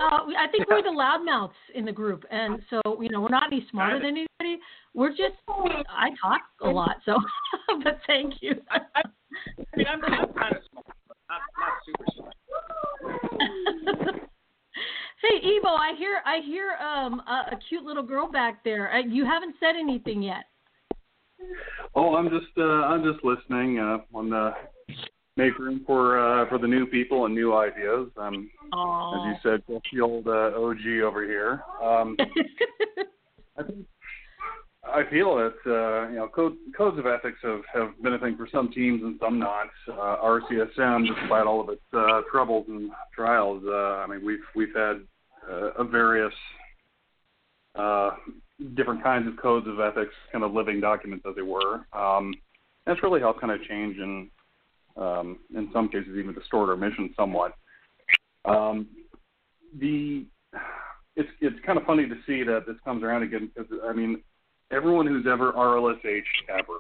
[0.00, 3.52] uh, I think we're the loudmouths in the group, and so you know we're not
[3.52, 4.62] any smarter than anybody.
[4.94, 7.18] We're just I talk a lot, so
[7.84, 8.54] but thank you.
[8.70, 12.34] I, I, I mean, I'm, I'm kind of smart, but not, not super smart.
[15.20, 18.92] Say, Evo, I hear I hear um a, a cute little girl back there.
[18.92, 20.44] Uh, you haven't said anything yet.
[21.98, 23.80] Oh, I'm just uh, I'm just listening.
[23.80, 24.54] Uh, want to
[25.36, 28.08] make room for uh, for the new people and new ideas.
[28.16, 31.64] Um, as you said, just the old uh, OG over here.
[31.82, 32.16] Um,
[33.58, 33.86] I think
[34.84, 38.36] I feel that uh, you know code, codes of ethics have have been a thing
[38.36, 39.66] for some teams and some not.
[39.88, 44.72] Uh, RCSM, despite all of its uh, troubles and trials, uh, I mean we've we've
[44.76, 45.00] had
[45.50, 46.34] uh, a various
[47.74, 48.10] uh,
[48.74, 51.84] different kinds of codes of ethics, kind of living documents as they were.
[51.92, 52.34] Um,
[52.86, 54.30] that's really helped kind of change and
[54.96, 57.54] um, in some cases even distort our mission somewhat.
[58.44, 58.88] Um,
[59.78, 60.26] the
[61.16, 64.22] it's it's kind of funny to see that this comes around again because I mean
[64.72, 66.78] everyone who's ever RLSH ever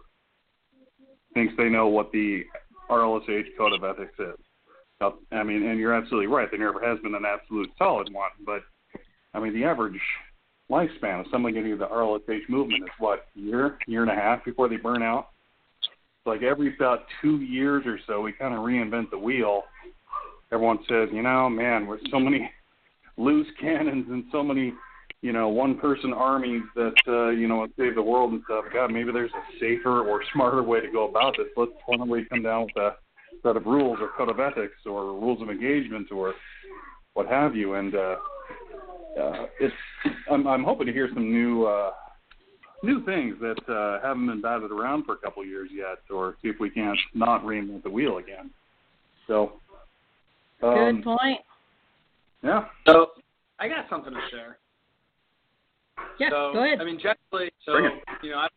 [1.34, 2.42] thinks they know what the
[2.90, 4.38] RLSH code of ethics is.
[5.00, 6.48] Now, I mean, and you're absolutely right.
[6.50, 8.62] There never has been an absolute solid one, but
[9.34, 10.00] I mean, the average
[10.70, 14.68] lifespan of someone getting the RLSH movement is what year, year and a half before
[14.68, 15.28] they burn out.
[15.80, 19.64] It's like every about two years or so, we kind of reinvent the wheel.
[20.52, 22.50] Everyone says, you know, man, with so many
[23.16, 24.72] loose cannons and so many
[25.20, 28.66] you know, one person armies that uh, you know save the world and stuff.
[28.72, 31.48] God, maybe there's a safer or smarter way to go about this.
[31.56, 32.96] Let's why come down with a
[33.42, 36.34] set of rules or code of ethics or rules of engagement or
[37.14, 37.74] what have you.
[37.74, 38.16] And uh,
[39.20, 39.74] uh, it's
[40.30, 41.90] I'm, I'm hoping to hear some new uh,
[42.82, 46.36] new things that uh, haven't been batted around for a couple of years yet, or
[46.42, 48.50] see if we can't not reinvent the wheel again.
[49.26, 49.52] So.
[50.60, 51.40] Um, Good point.
[52.42, 52.66] Yeah.
[52.86, 53.08] So
[53.58, 54.58] I got something to share.
[56.18, 56.80] Yeah, so, go ahead.
[56.80, 57.76] I mean, generally, so
[58.22, 58.48] you know, I,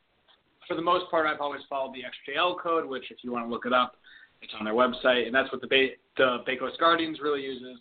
[0.67, 3.49] for the most part, I've always followed the XJL code, which, if you want to
[3.51, 3.95] look it up,
[4.41, 7.77] it's on their website, and that's what the ba- the Bay Coast Guardians really uses.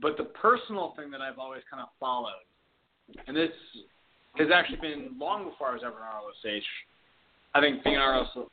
[0.00, 2.44] But the personal thing that I've always kind of followed,
[3.26, 3.50] and this
[4.36, 6.62] has actually been long before I was ever in RLSH.
[7.54, 8.48] I think being in RLS,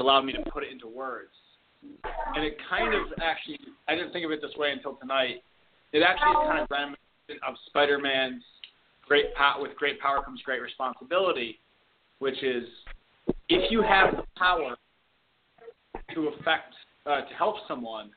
[0.00, 1.32] allowed me to put it into words.
[2.34, 5.42] And it kind of actually, I didn't think of it this way until tonight.
[5.92, 8.42] It actually is kind of reminiscent of Spider-Man's
[9.06, 9.60] great power.
[9.60, 11.58] With great power comes great responsibility,
[12.18, 12.64] which is
[13.48, 14.76] if you have the power
[16.14, 18.10] to affect, uh, to help someone,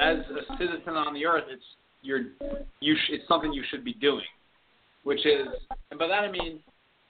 [0.00, 1.62] as a citizen on the earth, it's
[2.02, 2.26] you're
[2.80, 4.24] you sh- it's something you should be doing,
[5.04, 5.46] which is,
[5.90, 6.60] and by that I mean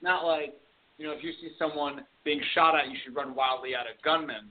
[0.03, 0.55] not like
[0.99, 4.03] you know if you see someone being shot at, you should run wildly at a
[4.05, 4.51] gunman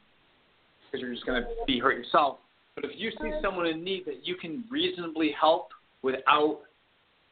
[0.86, 2.38] because you're just going to be hurt yourself.
[2.76, 5.70] But if you see someone in need that you can reasonably help
[6.04, 6.60] without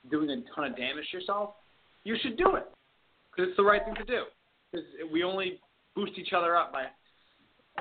[0.10, 1.52] doing a ton of damage yourself,
[2.04, 2.66] you should do it
[3.32, 4.24] because it's the right thing to do.
[4.72, 5.60] Because we only
[5.96, 6.86] boost each other up by.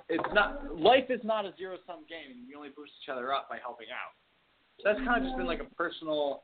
[0.09, 2.45] It's not life is not a zero sum game.
[2.49, 4.13] We only boost each other up by helping out.
[4.79, 6.43] So that's kind of just been like a personal.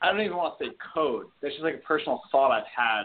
[0.00, 1.26] I don't even want to say code.
[1.40, 3.04] That's just like a personal thought I've had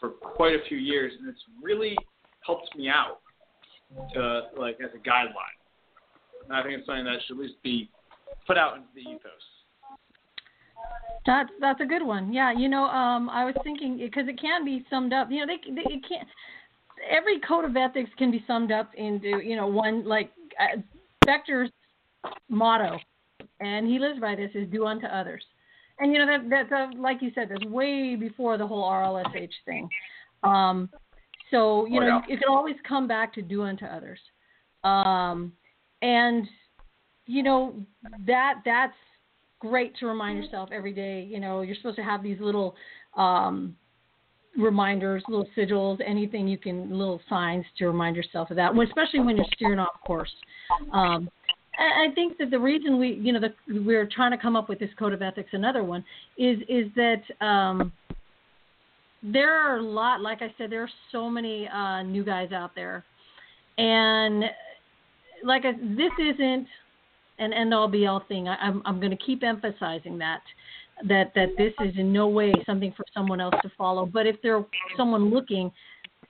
[0.00, 1.96] for quite a few years, and it's really
[2.44, 3.20] helped me out
[4.14, 5.56] to like as a guideline.
[6.44, 7.90] And I think it's something that should at least be
[8.46, 9.46] put out into the ethos.
[11.26, 12.32] That's that's a good one.
[12.32, 15.28] Yeah, you know, um, I was thinking because it can be summed up.
[15.30, 16.28] You know, they, they it can't.
[17.08, 20.78] Every code of ethics can be summed up into you know one like uh,
[21.24, 21.70] Spector's
[22.48, 22.98] motto,
[23.60, 25.42] and he lives by this is do unto others.
[25.98, 29.50] And you know that that's uh, like you said, that's way before the whole RLSH
[29.64, 29.88] thing.
[30.42, 30.90] Um,
[31.50, 32.34] so you Oh, know yeah.
[32.34, 34.18] it can always come back to do unto others.
[34.84, 35.52] Um,
[36.02, 36.46] and
[37.26, 37.74] you know
[38.26, 38.94] that that's
[39.58, 41.22] great to remind yourself every day.
[41.22, 42.76] You know, you're supposed to have these little
[43.16, 43.76] um,
[44.58, 49.36] reminders, little sigils, anything you can, little signs to remind yourself of that, especially when
[49.36, 50.32] you're steering off course.
[50.92, 51.28] Um,
[51.78, 54.78] I think that the reason we, you know, the, we're trying to come up with
[54.78, 56.04] this code of ethics, another one,
[56.38, 57.92] is is that um,
[59.22, 60.22] there are a lot.
[60.22, 63.04] Like I said, there are so many uh, new guys out there,
[63.76, 64.44] and
[65.44, 66.66] like I, this isn't
[67.38, 68.48] an end all be all thing.
[68.48, 70.40] I, I'm I'm going to keep emphasizing that
[71.08, 74.06] that that this is in no way something for someone else to follow.
[74.06, 74.64] But if there's
[74.96, 75.70] someone looking,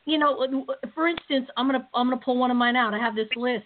[0.05, 2.94] you know, for instance, I'm gonna I'm gonna pull one of mine out.
[2.94, 3.64] I have this list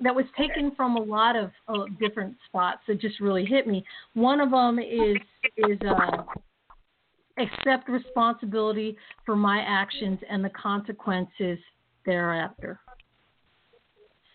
[0.00, 3.84] that was taken from a lot of uh, different spots that just really hit me.
[4.14, 5.16] One of them is
[5.56, 6.22] is uh,
[7.38, 11.58] accept responsibility for my actions and the consequences
[12.04, 12.80] thereafter.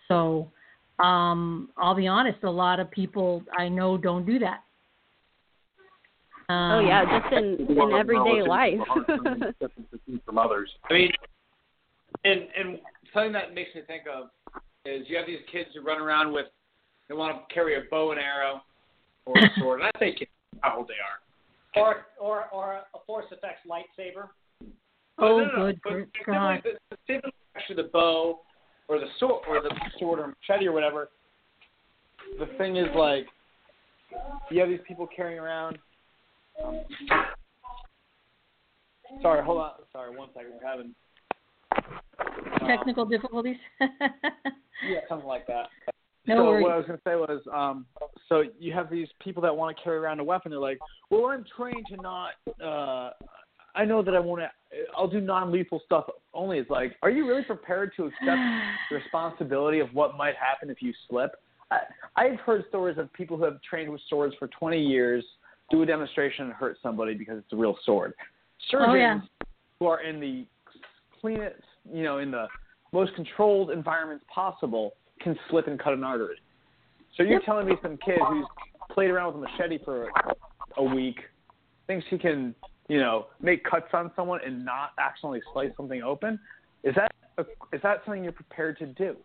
[0.07, 0.51] So
[0.99, 4.63] um, I'll be honest, a lot of people I know don't do that.
[6.49, 8.79] Um, oh yeah, just in in everyday life.
[10.25, 10.69] from others.
[10.89, 11.11] I mean,
[12.23, 12.79] and and
[13.13, 14.29] something that makes me think of
[14.85, 16.47] is you have these kids who run around with
[17.07, 18.61] they want to carry a bow and arrow
[19.25, 20.27] or a sword, and I think
[20.61, 21.83] how old they are.
[21.83, 24.29] Or or or a Force FX lightsaber.
[25.21, 26.61] Oh, no, no, no, good, but good God.
[26.63, 28.39] the, the, similarly, actually the bow
[28.87, 31.09] or the sword or the sword or machete or whatever.
[32.39, 33.25] The thing is like
[34.49, 35.77] you have these people carrying around.
[36.65, 36.81] Um,
[39.21, 39.71] sorry, hold on.
[39.91, 40.51] Sorry, one second.
[40.61, 40.95] We're having
[42.61, 43.57] um, Technical difficulties.
[43.81, 45.67] yeah, something like that.
[46.27, 46.63] No so worries.
[46.63, 47.85] what I was going to say was, um,
[48.27, 50.51] so you have these people that want to carry around a weapon.
[50.51, 52.31] They're like, well, I'm trained to not.
[52.63, 53.11] Uh,
[53.75, 54.49] I know that I want to.
[54.95, 56.59] I'll do non-lethal stuff only.
[56.59, 58.25] It's like, are you really prepared to accept
[58.89, 61.31] the responsibility of what might happen if you slip?
[61.71, 61.79] I,
[62.15, 65.23] I've heard stories of people who have trained with swords for 20 years
[65.71, 68.13] do a demonstration and hurt somebody because it's a real sword.
[68.69, 69.19] Surgeons Oh, yeah.
[69.79, 70.45] who are in the
[71.21, 72.47] cleanest, you know, in the
[72.91, 76.37] most controlled environments possible can slip and cut an artery.
[77.15, 77.43] So you're Yep.
[77.43, 78.45] telling me some kid who's
[78.91, 80.11] played around with a machete for
[80.77, 81.19] a week
[81.87, 82.55] thinks he can,
[82.87, 86.39] you know, make cuts on someone and not accidentally slice something open?
[86.83, 87.41] Is that a,
[87.73, 89.17] is that something you're prepared to do?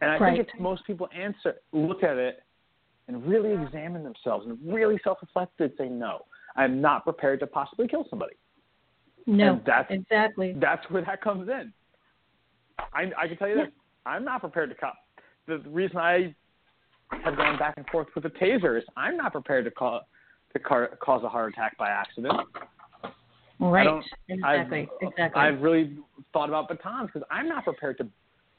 [0.00, 0.36] And I Right.
[0.36, 2.42] think if most people answer, look at it,
[3.08, 6.24] and really examine themselves and really self-reflect, they'd say no.
[6.56, 8.34] I'm not prepared to possibly kill somebody.
[9.26, 10.54] no, and that's exactly.
[10.60, 11.72] that's where that comes in.
[12.94, 13.68] I I can tell you this:
[14.06, 14.94] I'm not prepared to cop.
[15.46, 16.34] The, reason I
[17.24, 20.02] have gone back and forth with the taser is I'm not prepared to cause
[20.52, 22.34] to car, cause a heart attack by accident.
[23.58, 23.86] Right.
[24.28, 24.88] Exactly.
[25.02, 25.42] I've, exactly.
[25.42, 25.98] I've really
[26.32, 28.08] thought about batons because I'm not prepared to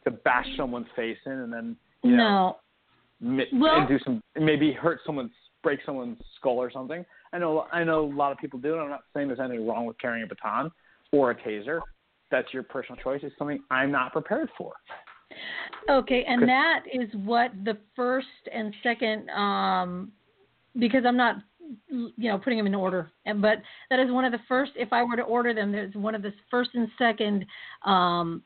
[0.04, 2.58] to bash someone's face in and then you know
[3.21, 5.31] Well- and do some maybe hurt someone's
[5.63, 7.05] break someone's skull or something.
[7.34, 9.67] I know I know a lot of people do, and I'm not saying there's anything
[9.67, 10.71] wrong with carrying a baton
[11.12, 11.79] or a taser.
[12.31, 13.21] That's your personal choice.
[13.23, 14.73] It's something I'm not prepared for.
[15.89, 20.12] Okay, and that is what the first and second, um,
[20.77, 21.38] because I'm not
[21.89, 23.12] you know putting them in order.
[23.25, 24.71] And but that is one of the first.
[24.75, 27.45] If I were to order them, there's one of the first and second.
[27.86, 28.43] Um,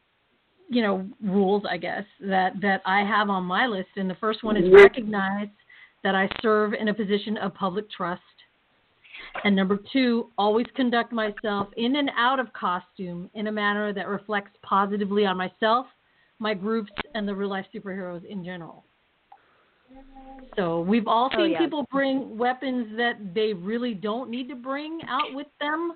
[0.69, 4.43] you know rules i guess that that i have on my list and the first
[4.43, 5.47] one is recognize
[6.03, 8.21] that i serve in a position of public trust
[9.43, 14.07] and number two always conduct myself in and out of costume in a manner that
[14.07, 15.85] reflects positively on myself
[16.39, 18.83] my groups and the real life superheroes in general
[20.55, 21.59] so we've all Oh, seen yeah.
[21.59, 25.93] people bring weapons that they really don't need to bring out with them.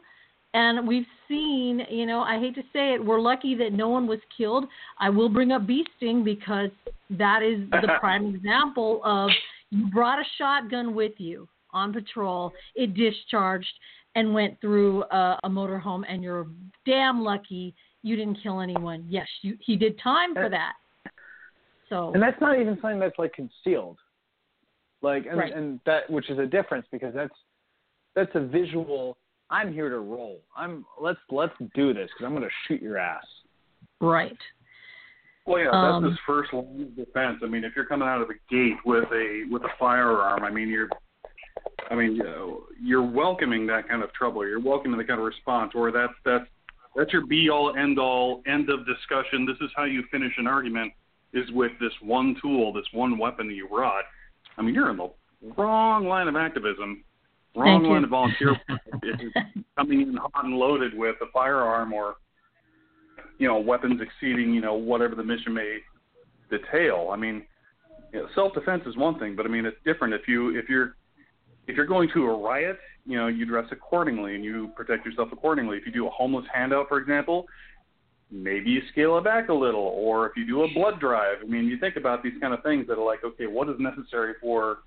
[0.53, 4.07] And we've seen, you know, I hate to say it, we're lucky that no one
[4.07, 4.65] was killed.
[4.99, 6.71] I will bring up bee sting because
[7.11, 9.29] that is the prime example of
[9.69, 13.67] you brought a shotgun with you on patrol, it discharged
[14.15, 16.47] and went through a, a motorhome, and you're
[16.85, 19.05] damn lucky you didn't kill anyone.
[19.09, 20.73] Yes, you, he did time for that.
[21.89, 23.97] So And that's not even something that's like concealed.
[25.01, 25.53] Like and, Right.
[25.53, 27.33] and that which is a difference because that's
[28.15, 29.17] that's a visual
[29.49, 30.41] I'm here to roll.
[30.55, 33.25] I'm let's let's do this cuz I'm going to shoot your ass.
[33.99, 34.37] right.
[35.45, 37.39] Well, yeah, Um, that's his first line of defense.
[37.41, 40.51] I mean, if you're coming out of the gate with a with a firearm, I
[40.51, 40.89] mean, you're,
[41.89, 44.47] I mean, you know, you're welcoming that kind of trouble.
[44.47, 46.45] You're welcoming the kind of response, or that's that's
[46.95, 49.45] that's your be all end all end of discussion.
[49.47, 50.93] This is how you finish an argument
[51.33, 54.03] is with this one tool, this one weapon that you brought.
[54.57, 55.11] I mean, you're in the
[55.57, 57.03] wrong line of activism,
[57.59, 58.59] wrong line of volunteer.
[59.77, 62.15] coming in hot and loaded with a firearm or
[63.39, 65.79] you know, weapons exceeding, you know, whatever the mission may
[66.51, 67.09] detail.
[67.11, 67.43] I mean,
[68.13, 70.95] you know, self-defense is one thing, but I mean, it's different if you if you're
[71.67, 75.29] if you're going to a riot, you know, you dress accordingly and you protect yourself
[75.31, 75.77] accordingly.
[75.77, 77.45] If you do a homeless handout, for example,
[78.29, 79.81] maybe you scale it back a little.
[79.81, 82.61] Or if you do a blood drive, I mean, you think about these kind of
[82.63, 84.79] things that are like, okay, what is necessary for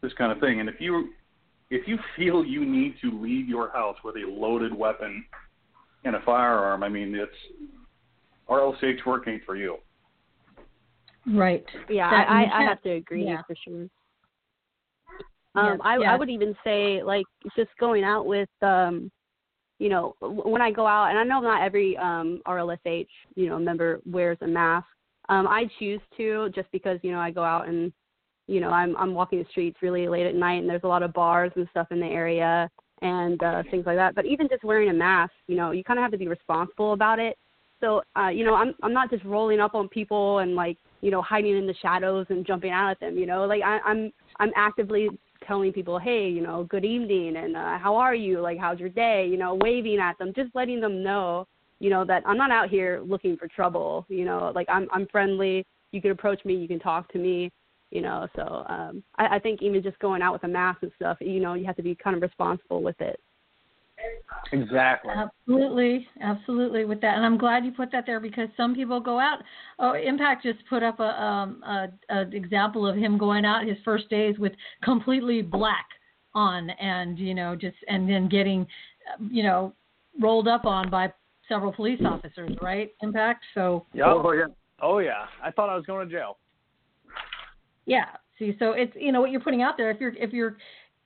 [0.00, 0.60] this kind of thing?
[0.60, 1.10] And if you
[1.70, 5.24] if you feel you need to leave your house with a loaded weapon
[6.04, 7.32] and a firearm, I mean, it's
[8.48, 9.76] RLSH work ain't for you.
[11.26, 11.64] Right.
[11.90, 13.42] Yeah, That- I, I, I have to agree yeah.
[13.46, 13.82] for sure.
[15.56, 16.08] Yes, Um, I, yes.
[16.10, 17.26] I would even say like
[17.56, 19.10] just going out with, um,
[19.78, 23.58] you know, when I go out, and I know not every um, RLSH, you know,
[23.58, 24.86] member wears a mask.
[25.28, 27.92] Um, I choose to just because you know I go out and,
[28.48, 31.02] you know, I'm I'm walking the streets really late at night, and there's a lot
[31.02, 32.68] of bars and stuff in the area
[33.02, 34.14] and uh, things like that.
[34.14, 36.94] But even just wearing a mask, you know, you kind of have to be responsible
[36.94, 37.38] about it.
[37.80, 41.10] So, uh, you know, I'm I'm not just rolling up on people and like, you
[41.10, 43.16] know, hiding in the shadows and jumping out at them.
[43.16, 45.08] You know, like I, I'm I'm actively
[45.46, 48.40] telling people, hey, you know, good evening and uh, how are you?
[48.40, 49.28] Like, how's your day?
[49.30, 51.46] You know, waving at them, just letting them know,
[51.78, 54.06] you know, that I'm not out here looking for trouble.
[54.08, 55.64] You know, like I'm I'm friendly.
[55.92, 56.54] You can approach me.
[56.54, 57.52] You can talk to me.
[57.90, 60.92] You know, so um, I, I think even just going out with a mask and
[60.96, 63.18] stuff, you know, you have to be kind of responsible with it.
[64.52, 65.12] Exactly.
[65.14, 69.18] Absolutely, absolutely with that, and I'm glad you put that there because some people go
[69.18, 69.38] out.
[69.78, 73.76] Oh, Impact just put up a um a, a example of him going out his
[73.84, 75.86] first days with completely black
[76.34, 78.66] on, and you know just and then getting,
[79.12, 79.74] uh, you know,
[80.20, 81.12] rolled up on by
[81.48, 82.92] several police officers, right?
[83.02, 83.44] Impact.
[83.54, 84.06] So Yep.
[84.06, 84.44] Oh yeah.
[84.80, 85.26] Oh yeah.
[85.42, 86.38] I thought I was going to jail.
[87.88, 88.10] Yeah.
[88.38, 89.90] See, so it's you know what you're putting out there.
[89.90, 90.58] If you're if you're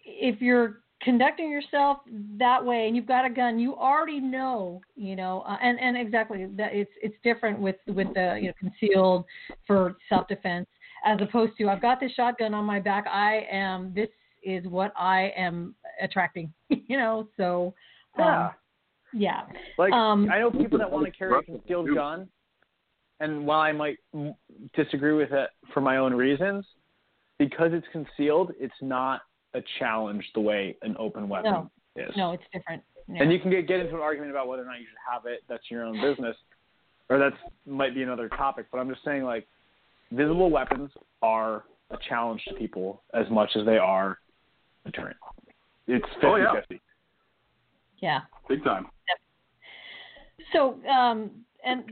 [0.05, 1.99] if you're conducting yourself
[2.39, 5.97] that way and you've got a gun, you already know, you know, uh, and and
[5.97, 9.25] exactly that it's it's different with with the you know concealed
[9.67, 10.67] for self defense
[11.05, 13.07] as opposed to I've got this shotgun on my back.
[13.07, 14.09] I am this
[14.43, 17.29] is what I am attracting, you know.
[17.37, 17.75] So
[18.19, 18.51] um, Yeah.
[19.13, 19.43] yeah.
[19.79, 22.29] Like Um, I know people that want to carry a concealed gun,
[23.23, 23.99] and while I might
[24.75, 26.65] disagree with it for my own reasons,
[27.39, 29.23] because it's concealed, it's not
[29.55, 31.71] a challenge the way an open weapon No.
[31.97, 32.17] is.
[32.17, 32.83] No, it's different.
[33.09, 33.23] Yeah.
[33.23, 35.27] And you can get get into an argument about whether or not you should have
[35.27, 35.43] it.
[35.49, 36.37] That's your own business,
[37.09, 38.67] or that's might be another topic.
[38.73, 39.47] But I'm just saying, like,
[40.13, 44.19] visible weapons are a challenge to people as much as they are
[44.85, 45.17] a deterrent.
[45.87, 46.55] It's 50 Oh, yeah.
[46.55, 46.81] 50.
[47.99, 48.21] yeah.
[48.49, 48.87] Big time.
[50.53, 51.31] So, um,
[51.65, 51.85] and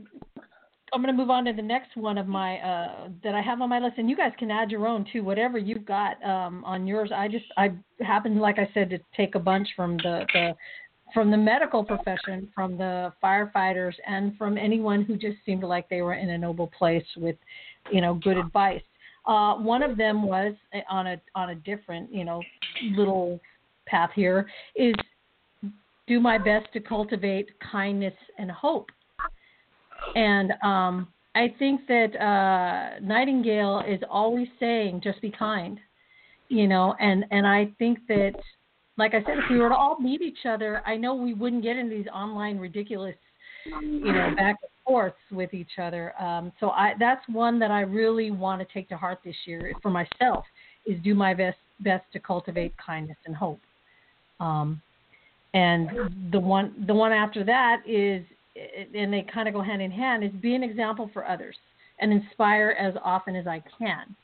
[0.93, 3.61] I'm going to move on to the next one of my uh, that I have
[3.61, 6.63] on my list, and you guys can add your own too, whatever you've got um,
[6.65, 7.11] on yours.
[7.15, 7.71] I just I
[8.01, 10.55] happen, like I said, to take a bunch from the, the
[11.13, 16.01] from the medical profession, from the firefighters, and from anyone who just seemed like they
[16.01, 17.35] were in a noble place with,
[17.91, 18.81] you know, good advice.
[19.25, 22.41] Uh, one of them was uh, on a on a different, you know,
[22.95, 23.39] little
[23.87, 24.95] path here is
[26.07, 28.89] do my best to cultivate kindness and hope.
[30.15, 35.79] And um, I think that uh, Nightingale is always saying, just be kind,
[36.49, 38.33] you know, and, and I think that
[38.97, 41.63] like I said, if we were to all meet each other, I know we wouldn't
[41.63, 43.15] get into these online ridiculous,
[43.65, 46.13] you know, back and forths with each other.
[46.21, 49.73] Um, so I that's one that I really want to take to heart this year
[49.81, 50.45] for myself
[50.85, 53.59] is do my best best to cultivate kindness and hope.
[54.39, 54.81] Um,
[55.53, 55.89] and
[56.31, 58.23] the one the one after that is
[58.55, 61.55] and they kind of go hand in hand is be an example for others
[61.99, 64.15] and inspire as often as I can.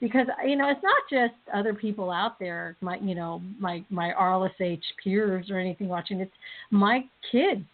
[0.00, 4.12] Because you know it's not just other people out there my you know my my
[4.18, 6.20] RLSH peers or anything watching.
[6.20, 6.32] It's
[6.70, 7.64] my kids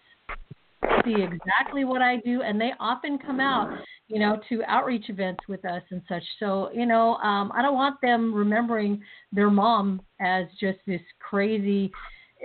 [1.04, 3.70] see exactly what I do and they often come out
[4.08, 6.22] you know to outreach events with us and such.
[6.40, 9.02] So you know um I don't want them remembering
[9.32, 11.92] their mom as just this crazy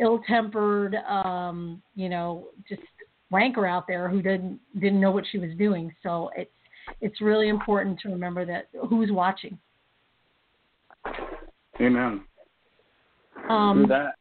[0.01, 2.81] ill-tempered um you know just
[3.31, 6.51] wanker out there who didn't didn't know what she was doing so it's
[7.01, 9.57] it's really important to remember that who's watching
[11.81, 12.23] Amen.
[13.49, 14.15] um, that.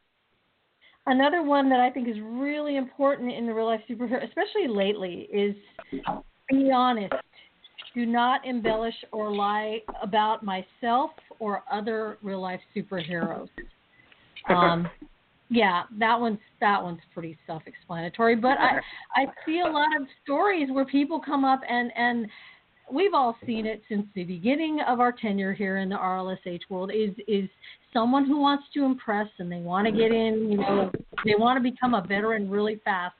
[1.05, 5.27] Another one that I think is really important in the real life superhero, especially lately,
[5.33, 5.55] is
[6.49, 7.13] be honest.
[7.95, 13.49] Do not embellish or lie about myself or other real life superheroes.
[14.47, 14.89] Um,
[15.49, 18.35] yeah, that one's that one's pretty self-explanatory.
[18.35, 18.79] But I
[19.15, 22.27] I see a lot of stories where people come up and and
[22.91, 26.91] we've all seen it since the beginning of our tenure here in the RLSH world
[26.93, 27.49] is is
[27.93, 30.91] someone who wants to impress and they want to get in, you know,
[31.25, 33.15] they want to become a veteran really fast.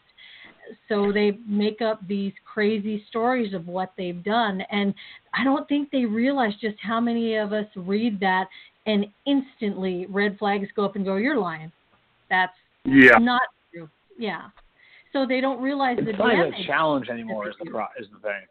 [0.88, 4.94] So they make up these crazy stories of what they've done and
[5.34, 8.46] I don't think they realize just how many of us read that
[8.86, 11.72] and instantly red flags go up and go you're lying.
[12.30, 12.54] That's
[12.86, 13.18] Yeah.
[13.18, 13.42] not
[13.74, 13.90] true.
[14.18, 14.50] Yeah.
[15.14, 16.60] So they don't realize the It's not even damage.
[16.66, 17.50] a challenge anymore.
[17.50, 18.46] Is the pro- is the thing.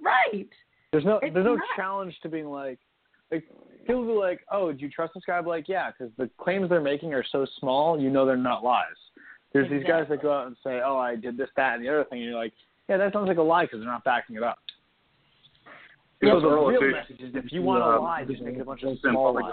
[0.00, 0.48] Right.
[0.92, 1.64] There's no It's there's no not.
[1.76, 2.78] challenge to being like
[3.32, 3.44] like
[3.86, 5.38] people be like, oh, do you trust this guy?
[5.38, 8.62] I'm like, yeah, because the claims they're making are so small, you know they're not
[8.62, 8.84] lies.
[9.52, 11.88] There's these guys that go out and say, oh, I did this, that, and the
[11.88, 12.52] other thing, and you're like,
[12.88, 14.58] yeah, that sounds like a lie because they're not backing it up.
[16.20, 18.56] Yeah, So the real if message is if you want to uh, lie, just make
[18.56, 19.52] it a bunch of small lies.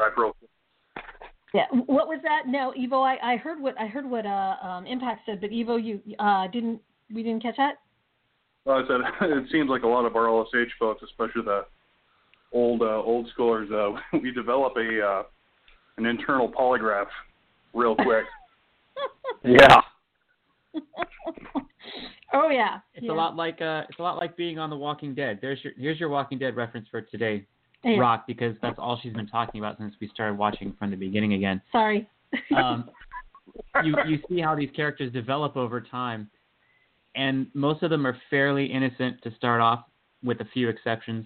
[1.54, 1.88] Back real quick.
[1.88, 1.94] Yeah.
[1.94, 2.44] What was that?
[2.48, 3.04] No, Evo.
[3.04, 6.48] I, I heard what I heard what uh, um, Impact said, but Evo, you uh,
[6.48, 6.82] didn't.
[7.14, 7.76] We didn't catch that.
[8.66, 9.02] Well, I said
[9.38, 11.66] it seems like a lot of RLSH folks, especially the
[12.52, 15.24] old uh, old schoolers, uh, we develop a uh,
[15.98, 17.08] an internal polygraph
[17.74, 18.26] real quick.
[19.44, 19.82] Yeah.
[22.34, 22.80] oh yeah.
[22.94, 23.12] It's yeah.
[23.12, 25.40] a lot like uh, it's a lot like being on The Walking Dead.
[25.42, 27.48] There's your here's your Walking Dead reference for today,
[27.84, 27.98] Yeah.
[27.98, 31.34] Rock, because that's all she's been talking about since we started watching from the beginning
[31.34, 31.62] again.
[31.72, 32.08] Sorry.
[32.56, 32.90] Um,
[33.84, 36.30] you you see how these characters develop over time,
[37.16, 39.86] and most of them are fairly innocent to start off,
[40.24, 41.26] with a few exceptions.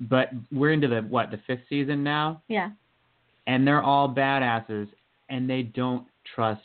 [0.00, 2.70] But we're into the what the fifth season now, yeah.
[3.46, 4.88] and they're all badasses,
[5.28, 6.62] and they don't trust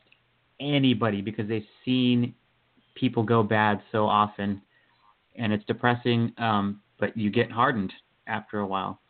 [0.62, 2.34] anybody because they've seen
[2.96, 4.62] people go bad so often,
[5.36, 6.32] and it's depressing.
[6.38, 7.92] Um, but you get hardened
[8.28, 9.02] after a while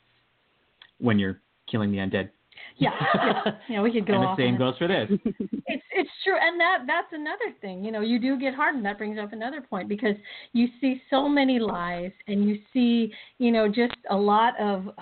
[1.00, 2.30] when you're killing the undead.
[2.78, 2.90] Yeah.
[3.16, 3.42] yeah.
[3.70, 3.82] Yeah.
[3.82, 5.10] We could go and the same goes for this.
[5.68, 8.98] it's it's true and that that's another thing you know you do get hardened that
[8.98, 10.16] brings up another point because
[10.54, 15.02] you see so many lies and you see you know just a lot of uh,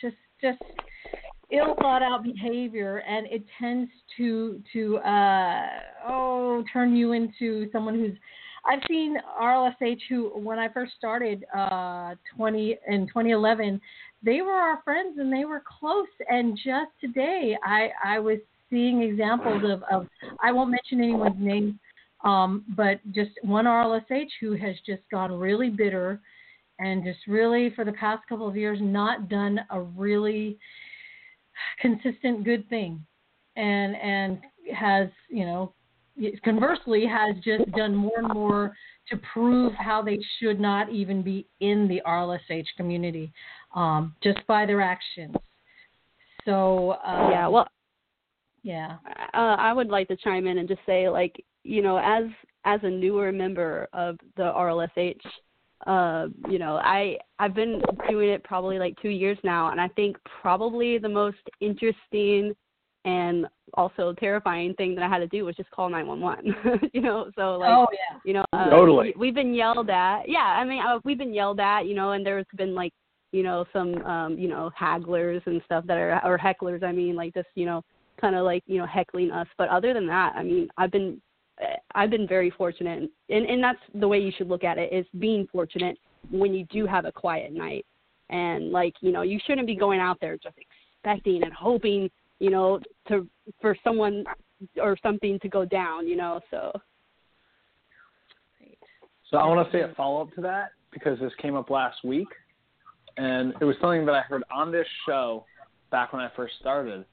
[0.00, 0.58] just just
[1.50, 5.66] ill thought out behavior and it tends to to uh
[6.06, 8.16] oh turn you into someone who's
[8.66, 13.80] I've seen RLSH who when I first started uh 20 in 2011
[14.22, 16.06] they were our friends and they were close.
[16.28, 18.38] And just today I I was
[18.70, 20.06] seeing examples of, of
[20.42, 21.78] I won't mention anyone's name,
[22.24, 26.20] um, but just one RLSH who has just gone really bitter
[26.78, 30.58] and just really for the past couple of years not done a really
[31.80, 33.04] consistent good thing.
[33.56, 34.38] And and
[34.74, 35.72] has you know
[36.44, 38.76] conversely has just done more and more
[39.08, 43.32] to prove how they should not even be in the RLSH community
[43.74, 45.34] um, just by their actions.
[46.44, 47.68] So um, yeah, well,
[48.62, 48.96] yeah,
[49.34, 52.24] uh, I would like to chime in and just say, like, you know, as
[52.64, 55.20] as a newer member of the RLSH,
[55.86, 59.88] uh, you know, I I've been doing it probably like two years now, and I
[59.88, 62.54] think probably the most interesting
[63.04, 66.90] and also terrifying thing that I had to do was just call 911.
[66.92, 69.14] you know, so like, oh yeah, you know, uh, Totally.
[69.16, 70.28] we, we've been yelled at.
[70.28, 71.86] Yeah, I mean, uh, we've been yelled at.
[71.86, 72.92] You know, and there's been like,
[73.32, 76.82] you know, some, um, you know, hagglers and stuff that are or hecklers.
[76.82, 77.84] I mean, like just, you know,
[78.20, 79.46] kind of like you know heckling us.
[79.56, 81.20] But other than that, I mean, I've been,
[81.94, 85.06] I've been very fortunate, and and that's the way you should look at it is
[85.18, 85.98] being fortunate
[86.30, 87.86] when you do have a quiet night,
[88.30, 92.50] and like you know, you shouldn't be going out there just expecting and hoping you
[92.50, 93.26] know, to
[93.60, 94.24] for someone
[94.80, 96.40] or something to go down, you know.
[96.50, 96.72] So
[99.30, 101.98] So I want to say a follow up to that because this came up last
[102.04, 102.28] week,
[103.18, 105.44] and it was something that I heard on this show
[105.90, 107.04] back when I first started.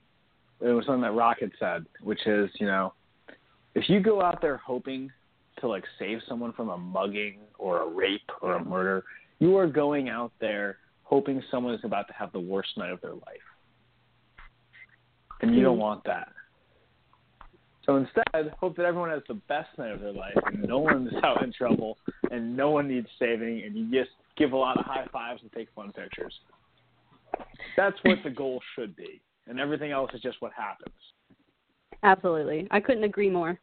[0.62, 2.94] It was something that Rocket said, which is, you know,
[3.74, 5.12] if you go out there hoping
[5.60, 9.04] to like save someone from a mugging or a rape or a murder,
[9.40, 13.02] you are going out there hoping someone is about to have the worst night of
[13.02, 13.46] their life.
[15.42, 15.82] And you don't hmm.
[15.82, 16.30] want that.
[17.86, 21.12] So instead, hope that everyone has the best night of their life and no one's
[21.24, 21.98] out in trouble
[22.32, 25.52] and no one needs saving and you just give a lot of high fives and
[25.52, 26.34] take fun pictures.
[27.78, 29.22] That's what the goal should be.
[29.48, 30.96] And everything else is just what happens.
[32.02, 33.60] absolutely, I couldn't agree more.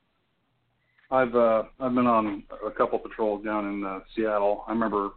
[1.11, 4.65] I've uh, I've been on a couple patrols down in uh, Seattle.
[4.67, 5.11] I remember a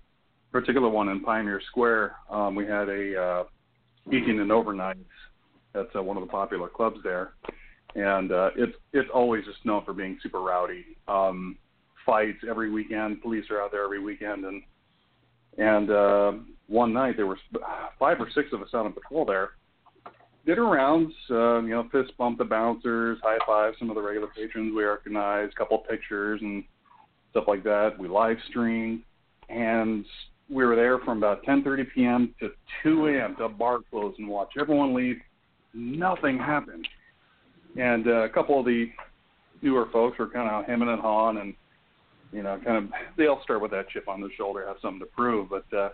[0.52, 2.16] particular one in Pioneer Square.
[2.30, 3.44] Um, we had a uh,
[4.08, 5.06] eating and overnights.
[5.74, 7.34] That's uh, one of the popular clubs there,
[7.96, 10.86] and uh, it's it's always just known for being super rowdy.
[11.08, 11.58] Um,
[12.06, 13.22] fights every weekend.
[13.22, 14.64] Police are out there every weekend, and
[15.58, 16.32] and uh,
[16.68, 17.40] one night there were
[18.00, 19.52] five or six of us out on patrol there.
[20.46, 24.02] Did our rounds, uh, you know, fist bump the bouncers, high five some of the
[24.02, 26.64] regular patrons we recognized, couple pictures and
[27.32, 27.98] stuff like that.
[27.98, 29.02] We live streamed,
[29.50, 30.06] and
[30.50, 32.36] we were there from about 10:30 p.m.
[32.40, 32.50] to
[32.84, 33.36] 2 a.m.
[33.38, 35.18] to bar close and watch everyone leave.
[35.74, 36.88] Nothing happened,
[37.78, 38.90] and uh, a couple of the
[39.62, 41.54] newer folks were kind of hemming and hawing, and
[42.32, 45.00] you know, kind of they all start with that chip on their shoulder, have something
[45.00, 45.50] to prove.
[45.50, 45.90] But uh,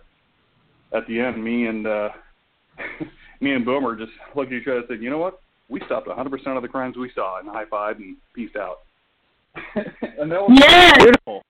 [0.96, 2.08] at the end, me and uh,
[3.40, 5.40] me and Boomer just looked at each other and said, "You know what?
[5.68, 8.78] We stopped 100% of the crimes we saw and high fived and peaced out."
[9.74, 10.98] and that was Yes!
[10.98, 11.42] beautiful.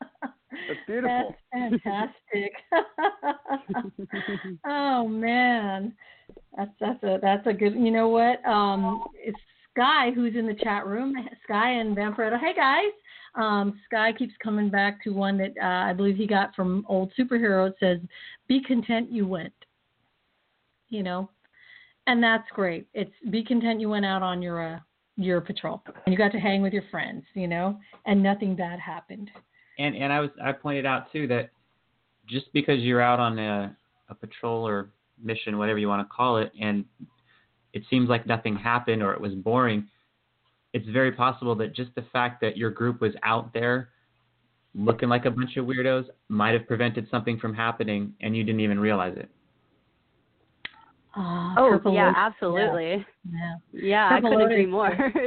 [0.00, 1.34] That's beautiful.
[1.52, 2.52] That's fantastic.
[4.66, 5.94] oh man,
[6.58, 7.74] that's that's a that's a good.
[7.74, 8.44] You know what?
[8.44, 9.38] Um, it's
[9.74, 11.14] Sky who's in the chat room.
[11.44, 12.38] Sky and Vampiretta.
[12.38, 12.92] Hey guys.
[13.36, 17.12] Um, Sky keeps coming back to one that uh, I believe he got from old
[17.16, 17.68] superhero.
[17.68, 18.00] It says,
[18.48, 19.52] "Be content you went."
[20.88, 21.30] You know,
[22.08, 22.88] and that's great.
[22.92, 24.80] It's be content you went out on your uh,
[25.16, 27.22] your patrol and you got to hang with your friends.
[27.34, 29.30] You know, and nothing bad happened.
[29.78, 31.50] and and I was I pointed out too that
[32.28, 33.76] just because you're out on a,
[34.10, 34.90] a patrol or
[35.22, 36.84] mission, whatever you want to call it, and
[37.72, 39.86] it seems like nothing happened or it was boring,
[40.72, 43.90] it's very possible that just the fact that your group was out there
[44.74, 48.60] looking like a bunch of weirdos might have prevented something from happening and you didn't
[48.60, 49.28] even realize it.
[51.16, 53.04] Uh, Oh yeah, absolutely.
[53.30, 53.54] Yeah.
[53.72, 55.12] Yeah, I couldn't agree more.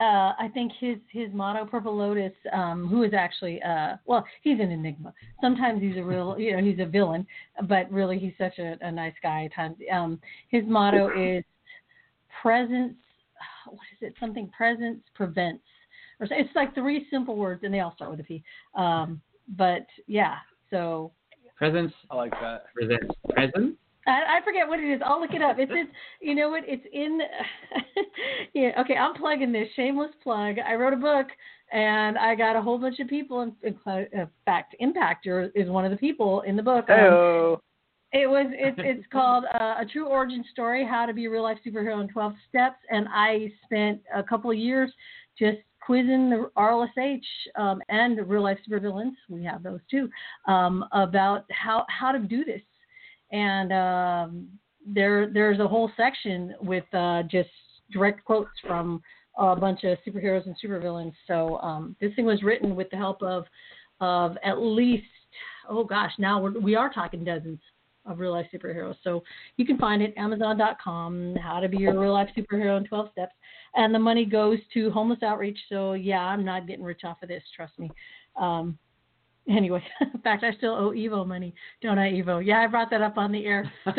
[0.00, 4.60] uh, I think his his motto, Purple Lotus, um, who is actually uh, well, he's
[4.60, 5.12] an enigma.
[5.40, 7.26] Sometimes he's a real, you know, he's a villain,
[7.68, 9.46] but really he's such a, a nice guy.
[9.46, 11.44] At times, um, his motto is
[12.42, 12.94] presence.
[13.66, 14.14] What is it?
[14.20, 15.64] Something presence prevents,
[16.20, 18.42] or it's like three simple words, and they all start with a P.
[18.74, 19.20] Um,
[19.56, 20.36] but yeah,
[20.70, 21.12] so
[21.56, 22.66] Presence I like that.
[22.72, 23.76] presents presence.
[24.08, 25.00] I, I forget what it is.
[25.04, 25.56] I'll look it up.
[25.58, 25.88] It's in,
[26.20, 26.64] you know what?
[26.66, 27.20] It's in.
[28.54, 28.70] yeah.
[28.80, 29.68] Okay, I'm plugging this.
[29.76, 30.56] Shameless plug.
[30.58, 31.26] I wrote a book,
[31.72, 33.42] and I got a whole bunch of people.
[33.42, 33.78] In, in
[34.44, 36.86] fact, Impactor is one of the people in the book.
[36.88, 37.58] Heyo.
[38.12, 38.46] it was.
[38.52, 42.00] It's it's called uh, a true origin story: How to be a real life superhero
[42.00, 42.78] in 12 steps.
[42.90, 44.90] And I spent a couple of years
[45.38, 47.20] just quizzing the RLSH
[47.56, 49.12] um, and the real life supervillains.
[49.28, 50.08] We have those too
[50.46, 52.62] um, about how how to do this
[53.32, 54.48] and um,
[54.86, 57.50] there there's a whole section with uh, just
[57.92, 59.02] direct quotes from
[59.38, 61.12] a bunch of superheroes and supervillains.
[61.26, 63.44] So um, this thing was written with the help of
[64.00, 65.04] of at least
[65.68, 67.58] oh gosh now we're, we are talking dozens
[68.06, 68.96] of real life superheroes.
[69.04, 69.22] So
[69.56, 71.36] you can find it Amazon.com.
[71.36, 73.34] How to be a real life superhero in 12 steps,
[73.74, 75.58] and the money goes to homeless outreach.
[75.68, 77.42] So yeah, I'm not getting rich off of this.
[77.54, 77.90] Trust me.
[78.36, 78.78] Um,
[79.48, 79.82] Anyway,
[80.14, 82.44] in fact, I still owe Evo money, don't I, Evo?
[82.44, 83.70] Yeah, I brought that up on the air.
[83.84, 83.90] So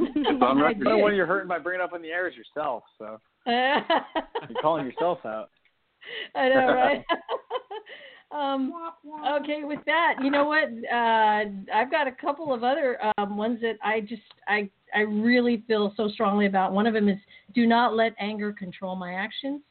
[0.00, 2.84] I'm not the one you're hurting by bringing up on the air is yourself.
[2.98, 5.50] So you're calling yourself out.
[6.34, 7.02] I know, right?
[8.30, 8.72] um,
[9.40, 10.64] okay, with that, you know what?
[10.92, 11.44] Uh,
[11.74, 15.92] I've got a couple of other um, ones that I just I I really feel
[15.96, 16.72] so strongly about.
[16.72, 17.18] One of them is
[17.54, 19.62] do not let anger control my actions.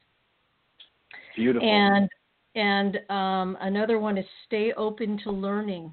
[1.35, 1.67] Beautiful.
[1.69, 2.09] And
[2.55, 5.91] and um, another one is stay open to learning,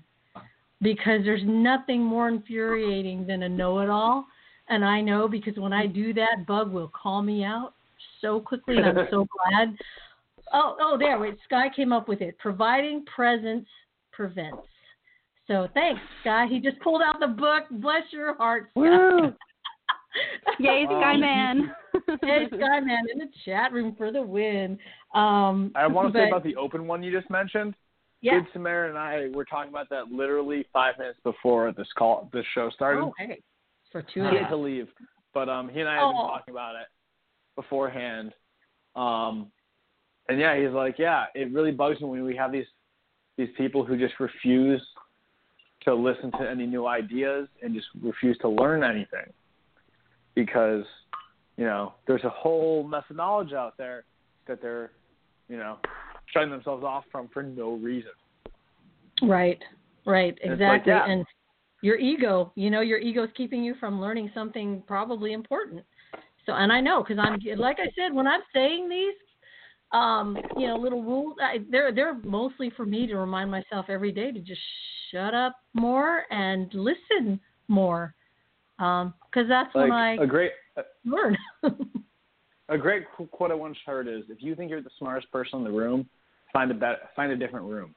[0.83, 4.27] because there's nothing more infuriating than a know-it-all.
[4.69, 7.75] And I know because when I do that, Bug will call me out
[8.21, 9.77] so quickly, and I'm so glad.
[10.53, 11.19] Oh, oh, there.
[11.19, 12.39] Wait, Sky came up with it.
[12.39, 13.67] Providing presence
[14.13, 14.63] prevents.
[15.47, 16.47] So thanks, Sky.
[16.49, 17.65] He just pulled out the book.
[17.71, 18.81] Bless your heart, Sky.
[18.81, 19.33] Woo!
[20.59, 21.75] Yay, Sky Um, Man.
[22.23, 24.79] hey, Skyman in the chat room for the win.
[25.15, 27.75] Um, I want to but, say about the open one you just mentioned.
[28.21, 28.41] yeah.
[28.41, 32.45] Good Samaritan and I were talking about that literally five minutes before this call, this
[32.55, 33.03] show started.
[33.03, 33.43] Oh, hey,
[33.91, 34.89] for two he had to leave,
[35.35, 36.29] but um, he and I had been Oh.
[36.29, 36.87] talking about it
[37.57, 38.33] beforehand.
[38.95, 39.51] Um,
[40.29, 42.67] and yeah, he's like, yeah, it really bugs me when we have these
[43.37, 44.83] these people who just refuse
[45.83, 49.33] to listen to any new ideas and just refuse to learn anything
[50.35, 50.85] because
[51.57, 54.05] you know there's a whole mess of knowledge out there
[54.47, 54.91] that they're
[55.51, 55.79] you know
[56.33, 58.13] shutting themselves off from for no reason.
[59.23, 59.59] Right,
[60.07, 60.93] right, And like, exactly.
[60.93, 61.11] yeah.
[61.11, 61.27] And
[61.83, 65.83] your ego, you know, your ego's keeping you from learning something probably important.
[66.47, 69.15] So, and I know because I'm like I said, when I'm saying these,
[69.93, 74.13] um, you know, little rules, I, they're they're mostly for me to remind myself every
[74.13, 74.61] day to just
[75.11, 78.15] shut up more and listen more,
[78.79, 80.53] because that's Like when I a great
[81.05, 81.37] learn.
[82.71, 85.65] a great quote I once heard is if you think you're the smartest person in
[85.65, 86.09] the room,
[86.53, 87.95] find a bet- find a different room.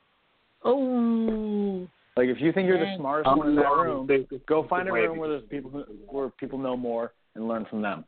[0.66, 4.10] oh, Like if you think you're the smartest I'm one in that room,
[4.48, 7.82] go find a room where there's people who, where people know more and learn from
[7.82, 8.04] them.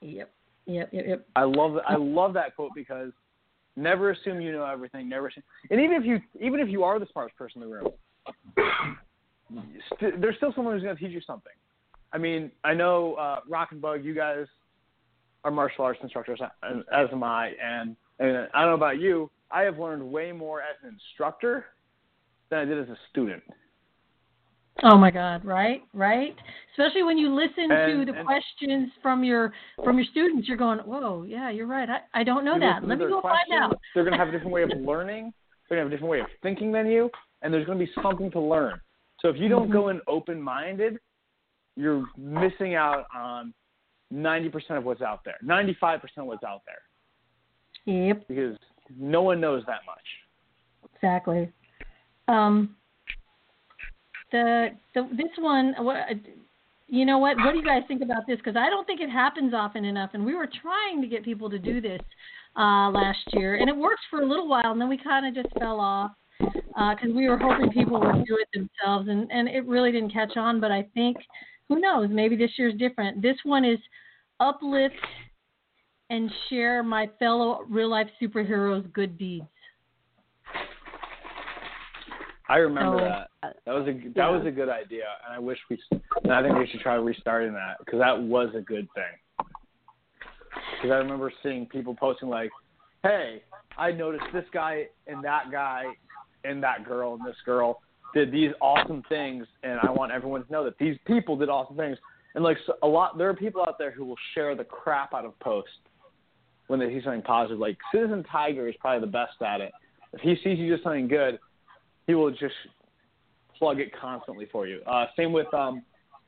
[0.00, 0.30] yep,
[0.66, 1.26] yep, yep, yep.
[1.36, 3.12] I love I love that quote because
[3.76, 5.08] never assume you know everything.
[5.08, 7.74] Never assume, and even if you even if you are the smartest person in the
[7.76, 7.88] room,
[9.94, 11.52] st- there's still someone who's going to teach you something.
[12.12, 14.46] I mean, I know uh, Rock and Bug, you guys
[15.44, 19.30] are martial arts instructors, as am I, and and I don't know about you.
[19.50, 21.66] I have learned way more as an instructor
[22.50, 23.42] than I did as a student.
[24.82, 25.44] Oh my God!
[25.44, 26.34] Right, right.
[26.72, 29.52] Especially when you listen And- to the questions from your
[29.84, 31.88] from your students, you're going, "Whoa, yeah, you're right.
[31.88, 32.86] I, I don't know that.
[32.86, 35.32] Let me go find out." They're going to have a different way of learning.
[35.68, 37.10] They're going to have a different way of thinking than you,
[37.42, 38.80] and there's going to be something to learn.
[39.20, 39.72] So if you don't Mm-hmm.
[39.72, 40.98] go in open-minded,
[41.76, 43.52] you're missing out on
[44.12, 48.56] 90% of what's out there, 95% of what's out there, Yep, because
[48.98, 50.90] no one knows that much.
[50.94, 51.50] exactly.
[52.28, 52.76] Um,
[54.30, 55.96] the the this one, what
[56.88, 57.36] you know what?
[57.38, 58.36] What do you guys think about this?
[58.38, 61.50] Because I don't think it happens often enough, and we were trying to get people
[61.50, 62.00] to do this
[62.56, 65.34] uh, last year, and it worked for a little while, and then we kind of
[65.42, 69.66] just fell off because we were hoping people would do it themselves, and and it
[69.66, 70.60] really didn't catch on.
[70.60, 71.16] But I think
[71.68, 72.08] who knows?
[72.10, 73.20] Maybe this year's different.
[73.22, 73.78] This one is
[74.42, 74.94] uplift
[76.10, 79.46] and share my fellow real life superheroes' good deeds.
[82.48, 83.28] I remember So- that.
[83.42, 84.28] Uh, that was a that Yeah.
[84.28, 85.80] was a good idea, and I wish we.
[86.22, 89.46] And I think we should try restarting that because that was a good thing.
[90.76, 92.50] Because I remember seeing people posting like,
[93.02, 93.42] "Hey,
[93.78, 95.86] I noticed this guy and that guy
[96.44, 97.80] and that girl and this girl
[98.12, 101.76] did these awesome things, and I want everyone to know that these people did awesome
[101.76, 101.98] things."
[102.34, 105.12] And like so, a lot, there are people out there who will share the crap
[105.14, 105.70] out of posts
[106.68, 107.58] when they see something positive.
[107.58, 109.72] Like Citizen Tiger is probably the best at it.
[110.12, 111.38] If he sees you do something good,
[112.06, 112.54] he will just
[113.58, 114.80] plug it constantly for you.
[114.86, 115.82] Uh, same with um,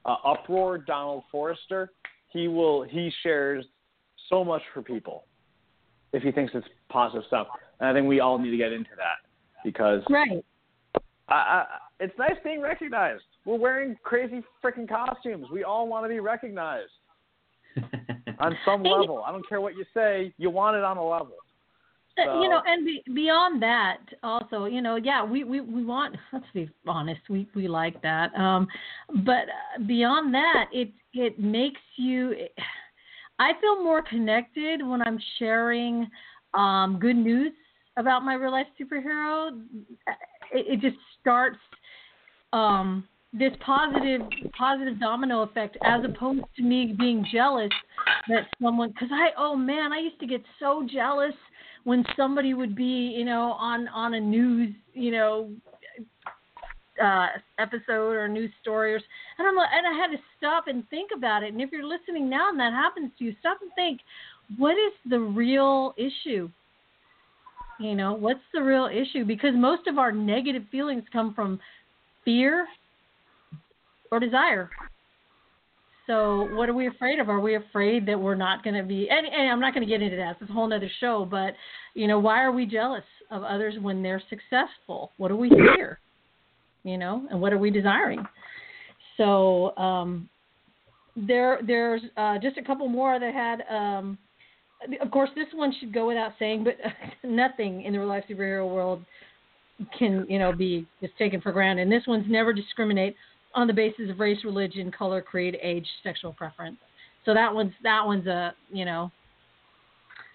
[0.04, 1.90] uh, Uproar, Donald Forrester.
[2.28, 3.64] He will he shares
[4.28, 5.24] so much for people
[6.12, 7.48] if he thinks it's positive stuff.
[7.80, 9.28] And I think we all need to get into that
[9.64, 10.44] because Right.
[11.28, 11.64] I, I,
[12.04, 13.22] it's nice being recognized.
[13.44, 15.46] We're wearing crazy freaking costumes.
[15.52, 16.90] We all want to be recognized
[18.38, 19.24] on some Hey, level.
[19.26, 20.32] I don't care what you say.
[20.36, 21.32] You want it on a level.
[22.16, 26.14] Uh, you know, and be, beyond that, also, you know, yeah, we, we, we want.
[26.32, 28.32] Let's be honest, we we like that.
[28.36, 28.68] Um,
[29.24, 32.34] but uh, beyond that, it it makes you.
[33.40, 36.06] I feel more connected when I'm sharing
[36.52, 37.52] um, good news
[37.96, 39.60] about my real life superhero.
[40.52, 41.58] It, it just starts
[42.54, 44.22] um, this positive
[44.56, 47.70] positive domino effect, as opposed to me being jealous
[48.28, 48.90] that someone.
[48.90, 51.34] Because I, oh man, I used to get so jealous
[51.82, 55.50] when somebody would be, you know, on on a news, you know,
[57.02, 57.26] uh,
[57.58, 59.00] episode or news story, or,
[59.38, 61.52] and I'm and I had to stop and think about it.
[61.52, 64.00] And if you're listening now and that happens to you, stop and think,
[64.58, 66.48] what is the real issue?
[67.80, 69.24] You know, what's the real issue?
[69.24, 71.58] Because most of our negative feelings come from
[72.24, 72.66] fear
[74.10, 74.70] or desire.
[76.06, 77.28] So what are we afraid of?
[77.28, 79.08] Are we afraid that we're not going to be?
[79.10, 80.36] And, and I'm not going to get into that.
[80.40, 81.26] It's a whole other show.
[81.28, 81.54] But
[81.94, 85.12] you know, why are we jealous of others when they're successful?
[85.16, 85.98] What do we fear?
[86.82, 88.26] You know, and what are we desiring?
[89.16, 90.28] So um,
[91.16, 93.62] there, there's uh, just a couple more that had.
[93.74, 94.18] Um,
[95.00, 96.74] of course, this one should go without saying, but
[97.28, 99.02] nothing in the real life superhero world
[99.98, 101.82] can you know be just taken for granted.
[101.82, 103.16] And this one's never discriminate
[103.54, 106.76] on the basis of race, religion, color, creed, age, sexual preference.
[107.24, 109.10] So that one's that one's a you know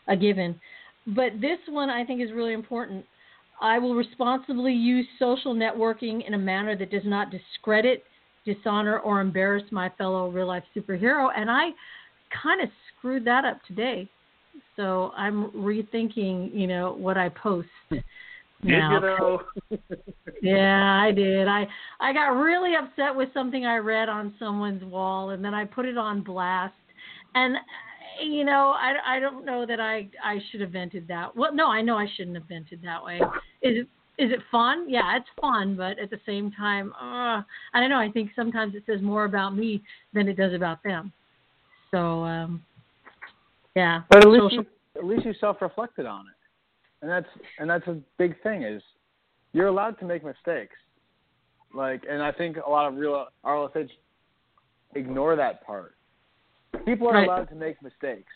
[0.07, 0.59] a given.
[1.07, 3.05] But this one I think is really important.
[3.61, 8.03] I will responsibly use social networking in a manner that does not discredit,
[8.45, 11.29] dishonor, or embarrass my fellow real life superhero.
[11.35, 11.71] And I
[12.41, 14.07] kind of screwed that up today.
[14.75, 17.67] So I'm rethinking, you know, what I post.
[18.61, 18.99] Now.
[18.99, 19.41] Did you know?
[20.41, 21.47] yeah, I did.
[21.47, 21.67] I
[21.99, 25.85] I got really upset with something I read on someone's wall, and then I put
[25.85, 26.73] it on blast.
[27.35, 27.55] And
[28.21, 31.35] you know, I, I don't know that I I should have vented that.
[31.35, 33.21] Well, no, I know I shouldn't have vented that way.
[33.61, 33.87] Is it
[34.19, 34.89] is it fun?
[34.89, 37.41] Yeah, it's fun, but at the same time, uh,
[37.73, 37.99] I don't know.
[37.99, 39.81] I think sometimes it says more about me
[40.13, 41.13] than it does about them.
[41.89, 42.61] So, um,
[43.77, 44.01] yeah.
[44.09, 44.65] But at least Social- you,
[44.97, 46.33] at least you self-reflected on it,
[47.01, 47.27] and that's
[47.57, 48.63] and that's a big thing.
[48.63, 48.81] Is
[49.53, 50.75] you're allowed to make mistakes,
[51.73, 53.89] like, and I think a lot of real RLSH
[54.95, 55.95] ignore that part.
[56.85, 57.27] People are Right.
[57.27, 58.31] allowed to make mistakes,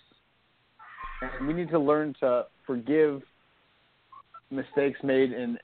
[1.21, 3.21] and we need to learn to forgive
[4.49, 5.57] mistakes made in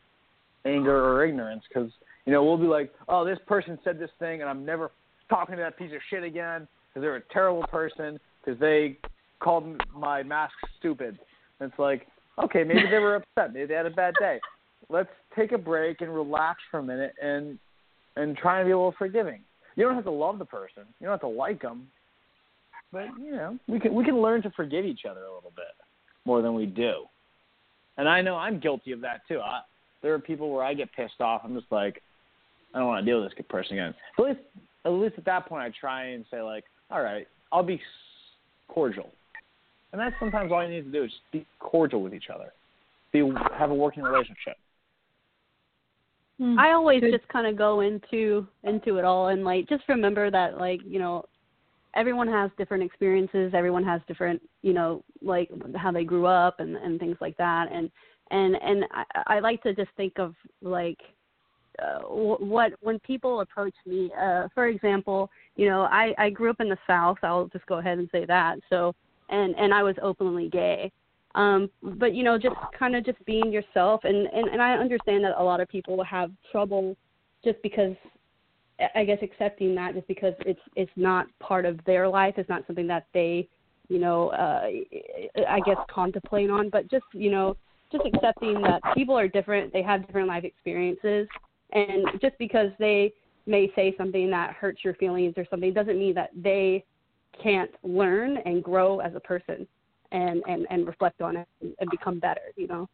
[0.65, 1.63] anger or ignorance.
[1.67, 1.91] Because
[2.25, 4.91] you know we'll be like, oh, this person said this thing, and I'm never
[5.29, 8.97] talking to that piece of shit again because they're a terrible person because they
[9.39, 11.17] called my mask stupid.
[11.59, 12.07] And it's like,
[12.43, 14.39] okay, maybe they were upset, maybe they had a bad day.
[14.89, 17.59] Let's take a break and relax for a minute and
[18.15, 19.41] and try and be a little forgiving.
[19.75, 21.87] You don't have to love the person, you don't have to like them,
[22.91, 25.65] but you know we can we can learn to forgive each other a little bit
[26.25, 27.03] more than we do.
[27.97, 29.39] And I know I'm guilty of that too.
[29.39, 29.61] I,
[30.01, 31.41] there are people where I get pissed off.
[31.43, 32.01] I'm just like,
[32.73, 33.93] I don't want to deal with this person again.
[34.17, 34.47] But at least
[34.85, 37.81] at least at that point, I try and say like, all right, I'll be
[38.67, 39.09] cordial.
[39.91, 42.53] And that's sometimes all you need to do is just be cordial with each other.
[43.11, 43.27] Be
[43.57, 44.55] have a working relationship.
[46.39, 46.57] Hmm.
[46.57, 50.57] I always just kind of go into into it all and like just remember that
[50.57, 51.25] like you know
[51.95, 56.77] everyone has different experiences everyone has different you know like how they grew up and
[56.77, 57.91] and things like that and
[58.31, 60.99] and and I, I like to just think of like
[61.79, 66.49] uh, wh- what when people approach me uh for example you know i i grew
[66.49, 68.93] up in the south i'll just go ahead and say that so
[69.29, 70.91] and and i was openly gay.
[71.35, 74.01] Um but you know just kind of just being yourself.
[74.03, 76.95] And, and and i understand that a lot of people have trouble
[77.43, 77.95] just because
[78.95, 82.35] I- guess accepting that just because it's it's not part of their life.
[82.37, 83.47] It's not something that they
[83.89, 84.69] you know uh
[85.47, 86.69] i guess contemplate on.
[86.69, 87.57] But just you know
[87.91, 89.73] just accepting that people are different.
[89.73, 91.27] They have different life experiences.
[91.71, 93.11] And just because they
[93.45, 96.85] may say something that hurts your feelings or something doesn't mean that they
[97.41, 99.67] can't learn and grow as a person
[100.11, 102.87] and and and reflect on it and become better you know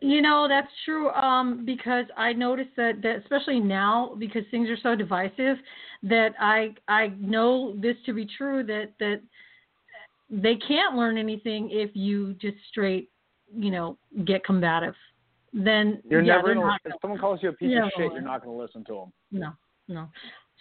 [0.00, 4.76] You know that's true um, because I noticed that, that especially now because things are
[4.76, 5.56] so divisive
[6.04, 9.20] that I I know this to be true that that
[10.30, 13.10] they can't learn anything if you just straight
[13.54, 14.94] you know get combative.
[15.52, 17.86] Then You're yeah, never they're gonna, if someone calls you a piece Yeah.
[17.86, 19.12] of shit, you're not going to listen to them.
[19.30, 19.52] no
[19.88, 20.08] no.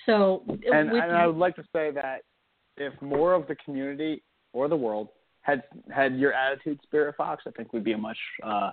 [0.06, 2.24] So And, with, and I would like to say that
[2.78, 4.24] if more of the community
[4.54, 5.10] or the world
[5.42, 5.64] had
[5.94, 8.72] had your attitude, Spirit Fox, I think we'd be a much uh,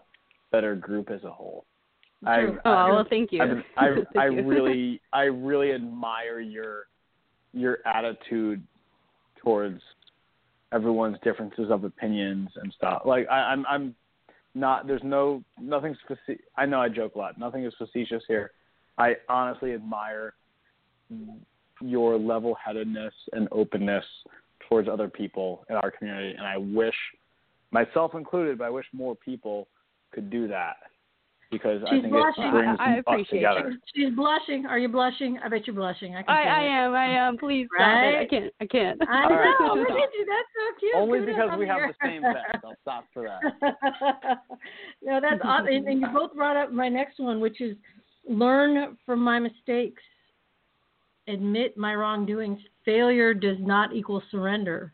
[0.52, 1.64] better group as a whole.
[2.24, 2.46] I.
[2.64, 3.42] Oh, well, thank you.
[3.42, 4.46] I, I, Thank I you.
[4.46, 6.86] really, I really admire your
[7.52, 8.62] your attitude
[9.42, 9.80] towards
[10.72, 13.02] everyone's differences of opinions and stuff.
[13.04, 13.94] Like I, I'm, I'm
[14.54, 14.86] not.
[14.86, 15.96] There's no nothing's.
[16.26, 17.38] face- I know I joke a lot.
[17.38, 18.52] Nothing is facetious here.
[18.98, 20.34] I honestly admire
[21.82, 24.04] your level-headedness and openness
[24.68, 26.94] towards other people in our community, and I wish,
[27.70, 29.68] myself included, but I wish more people
[30.12, 30.76] could do that
[31.50, 32.44] because I She's think blushing.
[32.44, 33.76] it brings I- I us appreciate together.
[33.94, 34.66] she's blushing.
[34.66, 35.38] Are you blushing?
[35.42, 36.14] I bet you're blushing.
[36.14, 37.38] I can I, I am, I am.
[37.38, 38.18] Please stop it.
[38.20, 39.02] I can't, I can't.
[39.08, 39.54] I All right.
[39.60, 39.74] know.
[39.74, 40.26] Look at you.
[40.26, 40.92] That's so cute.
[40.94, 42.64] Only Kudos because on we have your- the same vest.
[42.64, 43.40] I'll stop for that.
[45.02, 45.66] no, that's awesome.
[45.66, 47.76] And, and you both brought up my next one, which is
[48.28, 50.02] learn from my mistakes,
[51.30, 52.58] admit my wrongdoings.
[52.84, 54.92] Failure does not equal surrender.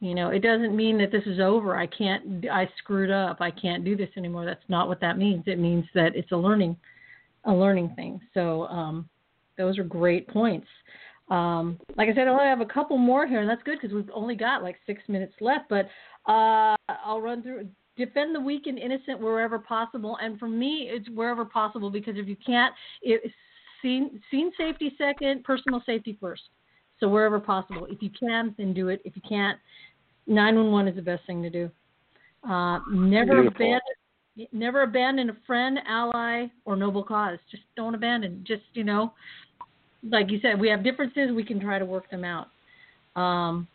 [0.00, 1.76] You know, it doesn't mean that this is over.
[1.76, 2.46] I can't.
[2.50, 3.38] I screwed up.
[3.40, 4.46] I can't do this anymore.
[4.46, 5.44] That's not what that means.
[5.46, 6.76] It means that it's a learning,
[7.44, 8.18] a learning thing.
[8.32, 9.08] So um,
[9.58, 10.66] those are great points.
[11.28, 13.94] Um, like I said, I only have a couple more here, and that's good because
[13.94, 15.68] we've only got like six minutes left.
[15.68, 15.86] But
[16.26, 17.68] uh, I'll run through.
[17.96, 22.26] Defend the weak and innocent wherever possible, and for me, it's wherever possible because if
[22.26, 23.30] you can't, it,
[23.82, 26.42] scene scene safety second, personal safety first.
[26.98, 29.00] So wherever possible, if you can, then do it.
[29.04, 29.58] If you can't,
[30.26, 31.70] 911 is the best thing to do.
[32.48, 33.66] Uh, never Beautiful.
[33.66, 37.38] abandon, never abandon a friend, ally, or noble cause.
[37.50, 38.44] Just don't abandon.
[38.46, 39.12] Just you know,
[40.08, 41.30] like you said, we have differences.
[41.34, 42.48] We can try to work them out.
[43.16, 43.66] Um,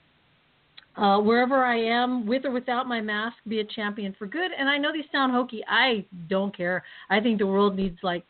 [0.97, 4.51] uh, wherever I am, with or without my mask, be a champion for good.
[4.57, 5.61] And I know these sound hokey.
[5.67, 6.83] I don't care.
[7.09, 8.23] I think the world needs like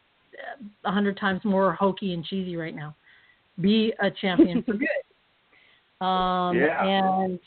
[0.83, 2.95] a hundred times more hokey and cheesy right now.
[3.61, 4.88] Be a champion for good.
[6.01, 6.86] Um, Yeah.
[6.86, 7.39] And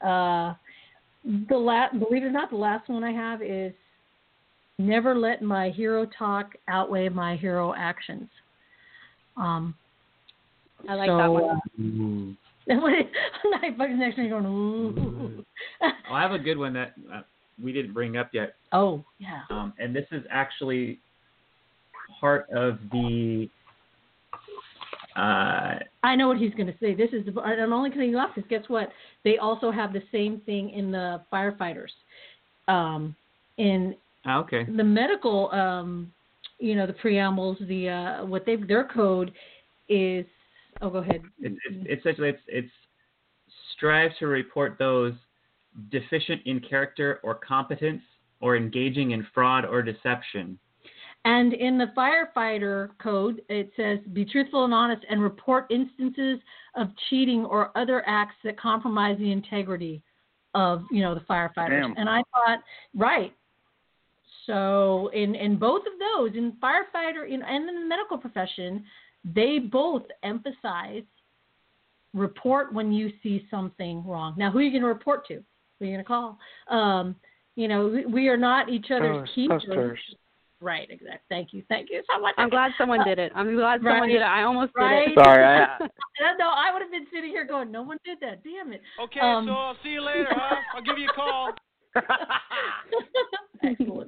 [0.00, 0.54] uh,
[1.48, 3.74] the last, believe it or not, the last one I have is
[4.78, 8.28] never let my hero talk outweigh my hero actions.
[9.36, 9.74] Um,
[10.88, 11.44] I like so, that one.
[11.44, 12.36] uh, Ooh.
[12.68, 15.44] Night Bug's next to me going, ooh.
[15.82, 17.22] Oh, I have a good one that uh,
[17.62, 19.42] we didn't bring up yet, oh, yeah.
[19.50, 20.98] um, and this is actually
[22.22, 23.50] part of the.
[25.14, 26.94] Uh, I know what he's going to say.
[26.94, 28.88] This is, the, I'm only cutting you off because guess what?
[29.24, 31.90] They also have the same thing in the firefighters.
[32.66, 33.14] Um,
[33.58, 33.94] in
[34.24, 34.64] ah, okay.
[34.64, 36.10] the medical, um,
[36.58, 39.32] you know, the preambles, the uh, what they their code
[39.90, 40.24] is.
[40.80, 41.20] Oh, go ahead.
[41.40, 42.72] It's, it's essentially it's it's
[43.76, 45.12] strive to report those
[45.90, 48.02] deficient in character or competence
[48.40, 50.58] or engaging in fraud or deception.
[51.24, 56.40] And in the firefighter code, it says be truthful and honest and report instances
[56.74, 60.02] of cheating or other acts that compromise the integrity
[60.54, 61.80] of, you know, the firefighters.
[61.80, 61.94] Damn.
[61.96, 62.58] And I thought,
[62.96, 63.32] right.
[64.46, 68.84] So in, in both of those, in firefighter in, and in the medical profession,
[69.24, 71.04] they both emphasize
[72.14, 74.34] report when you see something wrong.
[74.36, 75.34] Now, who are you going to report to?
[75.34, 76.38] Who are you going to call?
[76.68, 77.14] Um,
[77.54, 79.98] you know, we, are not each other's Us- keepers.
[80.62, 81.18] Right, exactly.
[81.28, 81.64] Thank you.
[81.68, 82.34] Thank you so much.
[82.38, 83.32] I'm glad someone did it.
[83.34, 84.22] I'm glad someone did it.
[84.22, 85.06] I almost Right.
[85.06, 85.24] did it.
[85.24, 85.78] Sorry, I, Uh,
[86.38, 88.44] no, I would have been sitting here going, no one did that.
[88.44, 88.80] Damn it.
[89.00, 90.60] Okay, Um, so I'll see you later, huh?
[90.74, 91.52] I'll give you a call.
[91.96, 93.60] Excellent.
[93.60, 94.06] Thank you.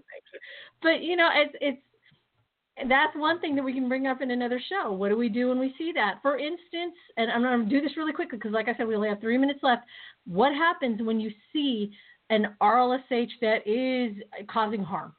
[0.81, 4.61] But you know, it's it's that's one thing that we can bring up in another
[4.69, 4.93] show.
[4.93, 6.19] What do we do when we see that?
[6.23, 8.97] For instance, and I'm going to do this really quickly because, like I said, we
[8.97, 9.83] only have three minutes left.
[10.27, 11.93] What happens when you see
[12.31, 14.17] an RLSH that is
[14.49, 15.15] causing harm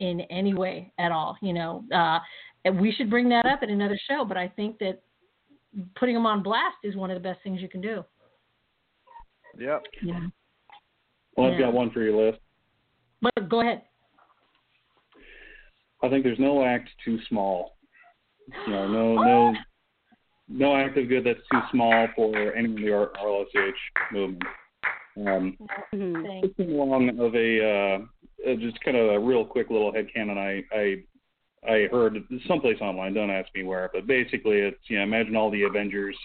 [0.00, 1.36] in any way at all?
[1.42, 2.18] You know, uh,
[2.64, 4.24] and we should bring that up in another show.
[4.24, 5.02] But I think that
[5.96, 8.04] putting them on blast is one of the best things you can do.
[9.58, 9.82] yep.
[10.02, 10.20] Yeah.
[11.36, 11.66] Well, I've Yeah.
[11.66, 12.40] got one for your list.
[13.20, 13.82] But go ahead.
[16.02, 17.76] I think there's no act too small.
[18.66, 19.54] You know, no no
[20.48, 24.42] no act of good that's too small for any of the R- RLSH movement.
[25.16, 25.56] Um,
[25.94, 26.26] Mhm.
[26.26, 26.48] Thanks.
[26.56, 27.98] just along of a uh,
[28.46, 31.02] uh, just kind of a real quick little headcanon I I
[31.66, 33.14] I heard someplace online.
[33.14, 36.16] Don't ask me where, but basically it's you know imagine all the Avengers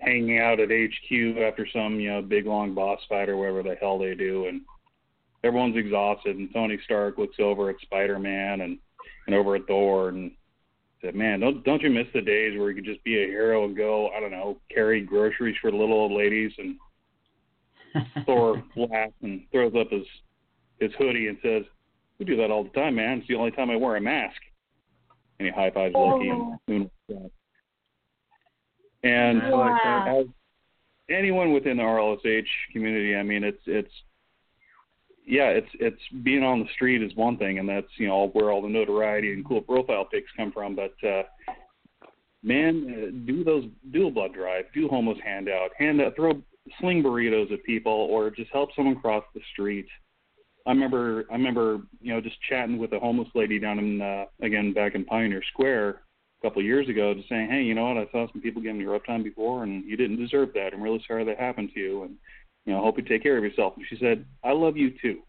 [0.00, 3.76] hanging out at HQ after some you know big long boss fight or whatever the
[3.80, 4.62] hell they do, and
[5.44, 8.78] everyone's exhausted, and Tony Stark looks over at Spider Man and
[9.26, 10.30] and over at Thor and
[11.02, 13.64] said, "Man, don't don't you miss the days where you could just be a hero
[13.64, 16.76] and go I don't know carry groceries for little old ladies and."
[18.26, 20.04] Thor laughs and throws up his
[20.80, 21.64] his hoodie and says,
[22.18, 23.18] "We do that all the time, man.
[23.18, 24.40] It's the only time I wear a mask."
[25.38, 26.90] And he high fives Loki and Moon.
[29.04, 30.26] And I as
[31.08, 33.92] anyone within the RLSH community, I mean, it's it's
[35.28, 38.50] yeah, it's it's being on the street is one thing, and that's you know where
[38.50, 40.74] all the notoriety and cool profile pics come from.
[40.74, 41.22] But uh,
[42.42, 46.42] man, uh, do those do a blood drive, do homeless handout, hand out, throw
[46.80, 49.86] sling burritos at people, or just help someone cross the street.
[50.68, 54.26] I remember I remember you know just chatting with a homeless lady down in uh,
[54.42, 56.02] again back in Pioneer Square
[56.40, 58.62] a couple of years ago, just saying, hey, you know what, I saw some people
[58.62, 60.72] giving you a rough time before, and you didn't deserve that.
[60.72, 62.14] I'm really sorry that happened to you, and
[62.64, 63.72] you know, hope you take care of yourself.
[63.76, 65.20] And she said, I love you too.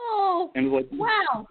[0.00, 1.46] Oh, And it was like, wow.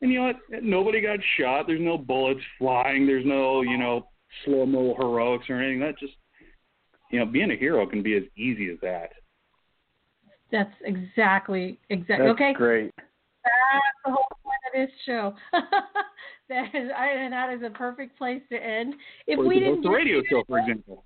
[0.00, 0.62] and you know what?
[0.62, 1.66] Nobody got shot.
[1.66, 3.06] There's no bullets flying.
[3.06, 4.06] There's no, you know,
[4.44, 5.80] slow mo heroics or anything.
[5.80, 6.14] That just,
[7.10, 9.10] you know, being a hero can be as easy as that.
[10.52, 12.52] That's exactly exactly That's okay.
[12.52, 12.92] great.
[13.42, 15.34] That's the whole point of this show.
[16.48, 18.94] that is, I, and that is a perfect place to end.
[19.26, 21.04] If or we didn't a radio show, for example.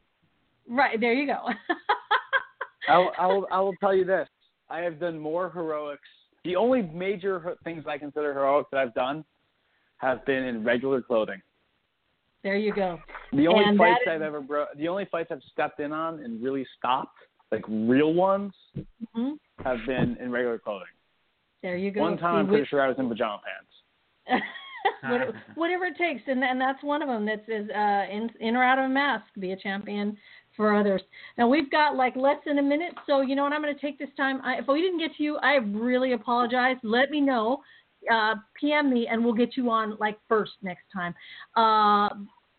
[0.69, 1.47] right there, you go.
[2.89, 4.29] I will, I will I will tell you this.
[4.69, 6.03] I have done more heroics.
[6.45, 9.25] The only major things I consider heroics that I've done
[9.99, 11.41] have been in regular clothing.
[12.43, 12.99] there you go.
[13.33, 16.21] The only And fights that I've ever bro- the only fights I've stepped in on
[16.21, 17.17] and really stopped,
[17.53, 18.53] like real ones,
[19.15, 19.33] hmm
[19.65, 20.87] have been in regular clothing.
[21.63, 22.03] There you go.
[22.03, 23.41] One time See, I'm we- pretty sure I was in pajama
[24.29, 24.43] pants.
[25.03, 27.25] What- whatever it takes, and and that's one of them.
[27.27, 30.17] That says uh, in in or out of a mask, be a champion
[30.57, 31.03] for others.
[31.37, 33.53] Now we've got like less than a minute, so you know what?
[33.53, 34.41] I'm going to take this time.
[34.45, 36.77] I, if we didn't get to you, I really apologize.
[36.85, 37.63] Let me know.
[38.13, 41.13] Uh, PM me, and we'll get you on like first next time.
[41.57, 42.15] Uh,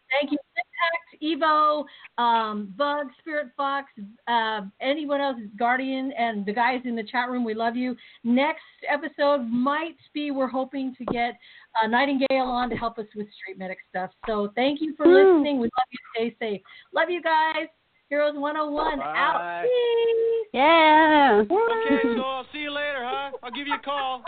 [0.10, 1.86] Thank you, Impact, Evo,
[2.22, 3.88] um, Bug, Spirit Fox,
[4.28, 7.44] uh, anyone else, Guardian, and the guys in the chat room.
[7.44, 7.96] We love you.
[8.24, 11.38] Next episode might be we're hoping to get
[11.82, 14.12] uh, Nightingale on to help us with Street Medic stuff.
[14.26, 15.36] So thank you for Woo.
[15.36, 15.60] listening.
[15.60, 16.00] We love you.
[16.16, 16.62] Stay safe.
[16.94, 17.68] Love you guys.
[18.10, 19.34] Heroes 101 out.
[19.34, 19.64] Bye.
[19.64, 20.48] Peace.
[20.54, 21.44] Yeah.
[21.44, 23.32] Okay, so I'll see you later, huh?
[23.44, 24.24] I'll give you a call.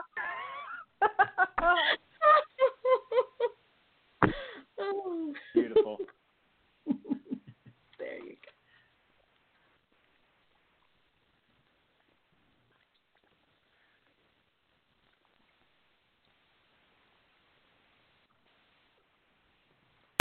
[5.53, 5.97] Beautiful.
[7.99, 8.35] there you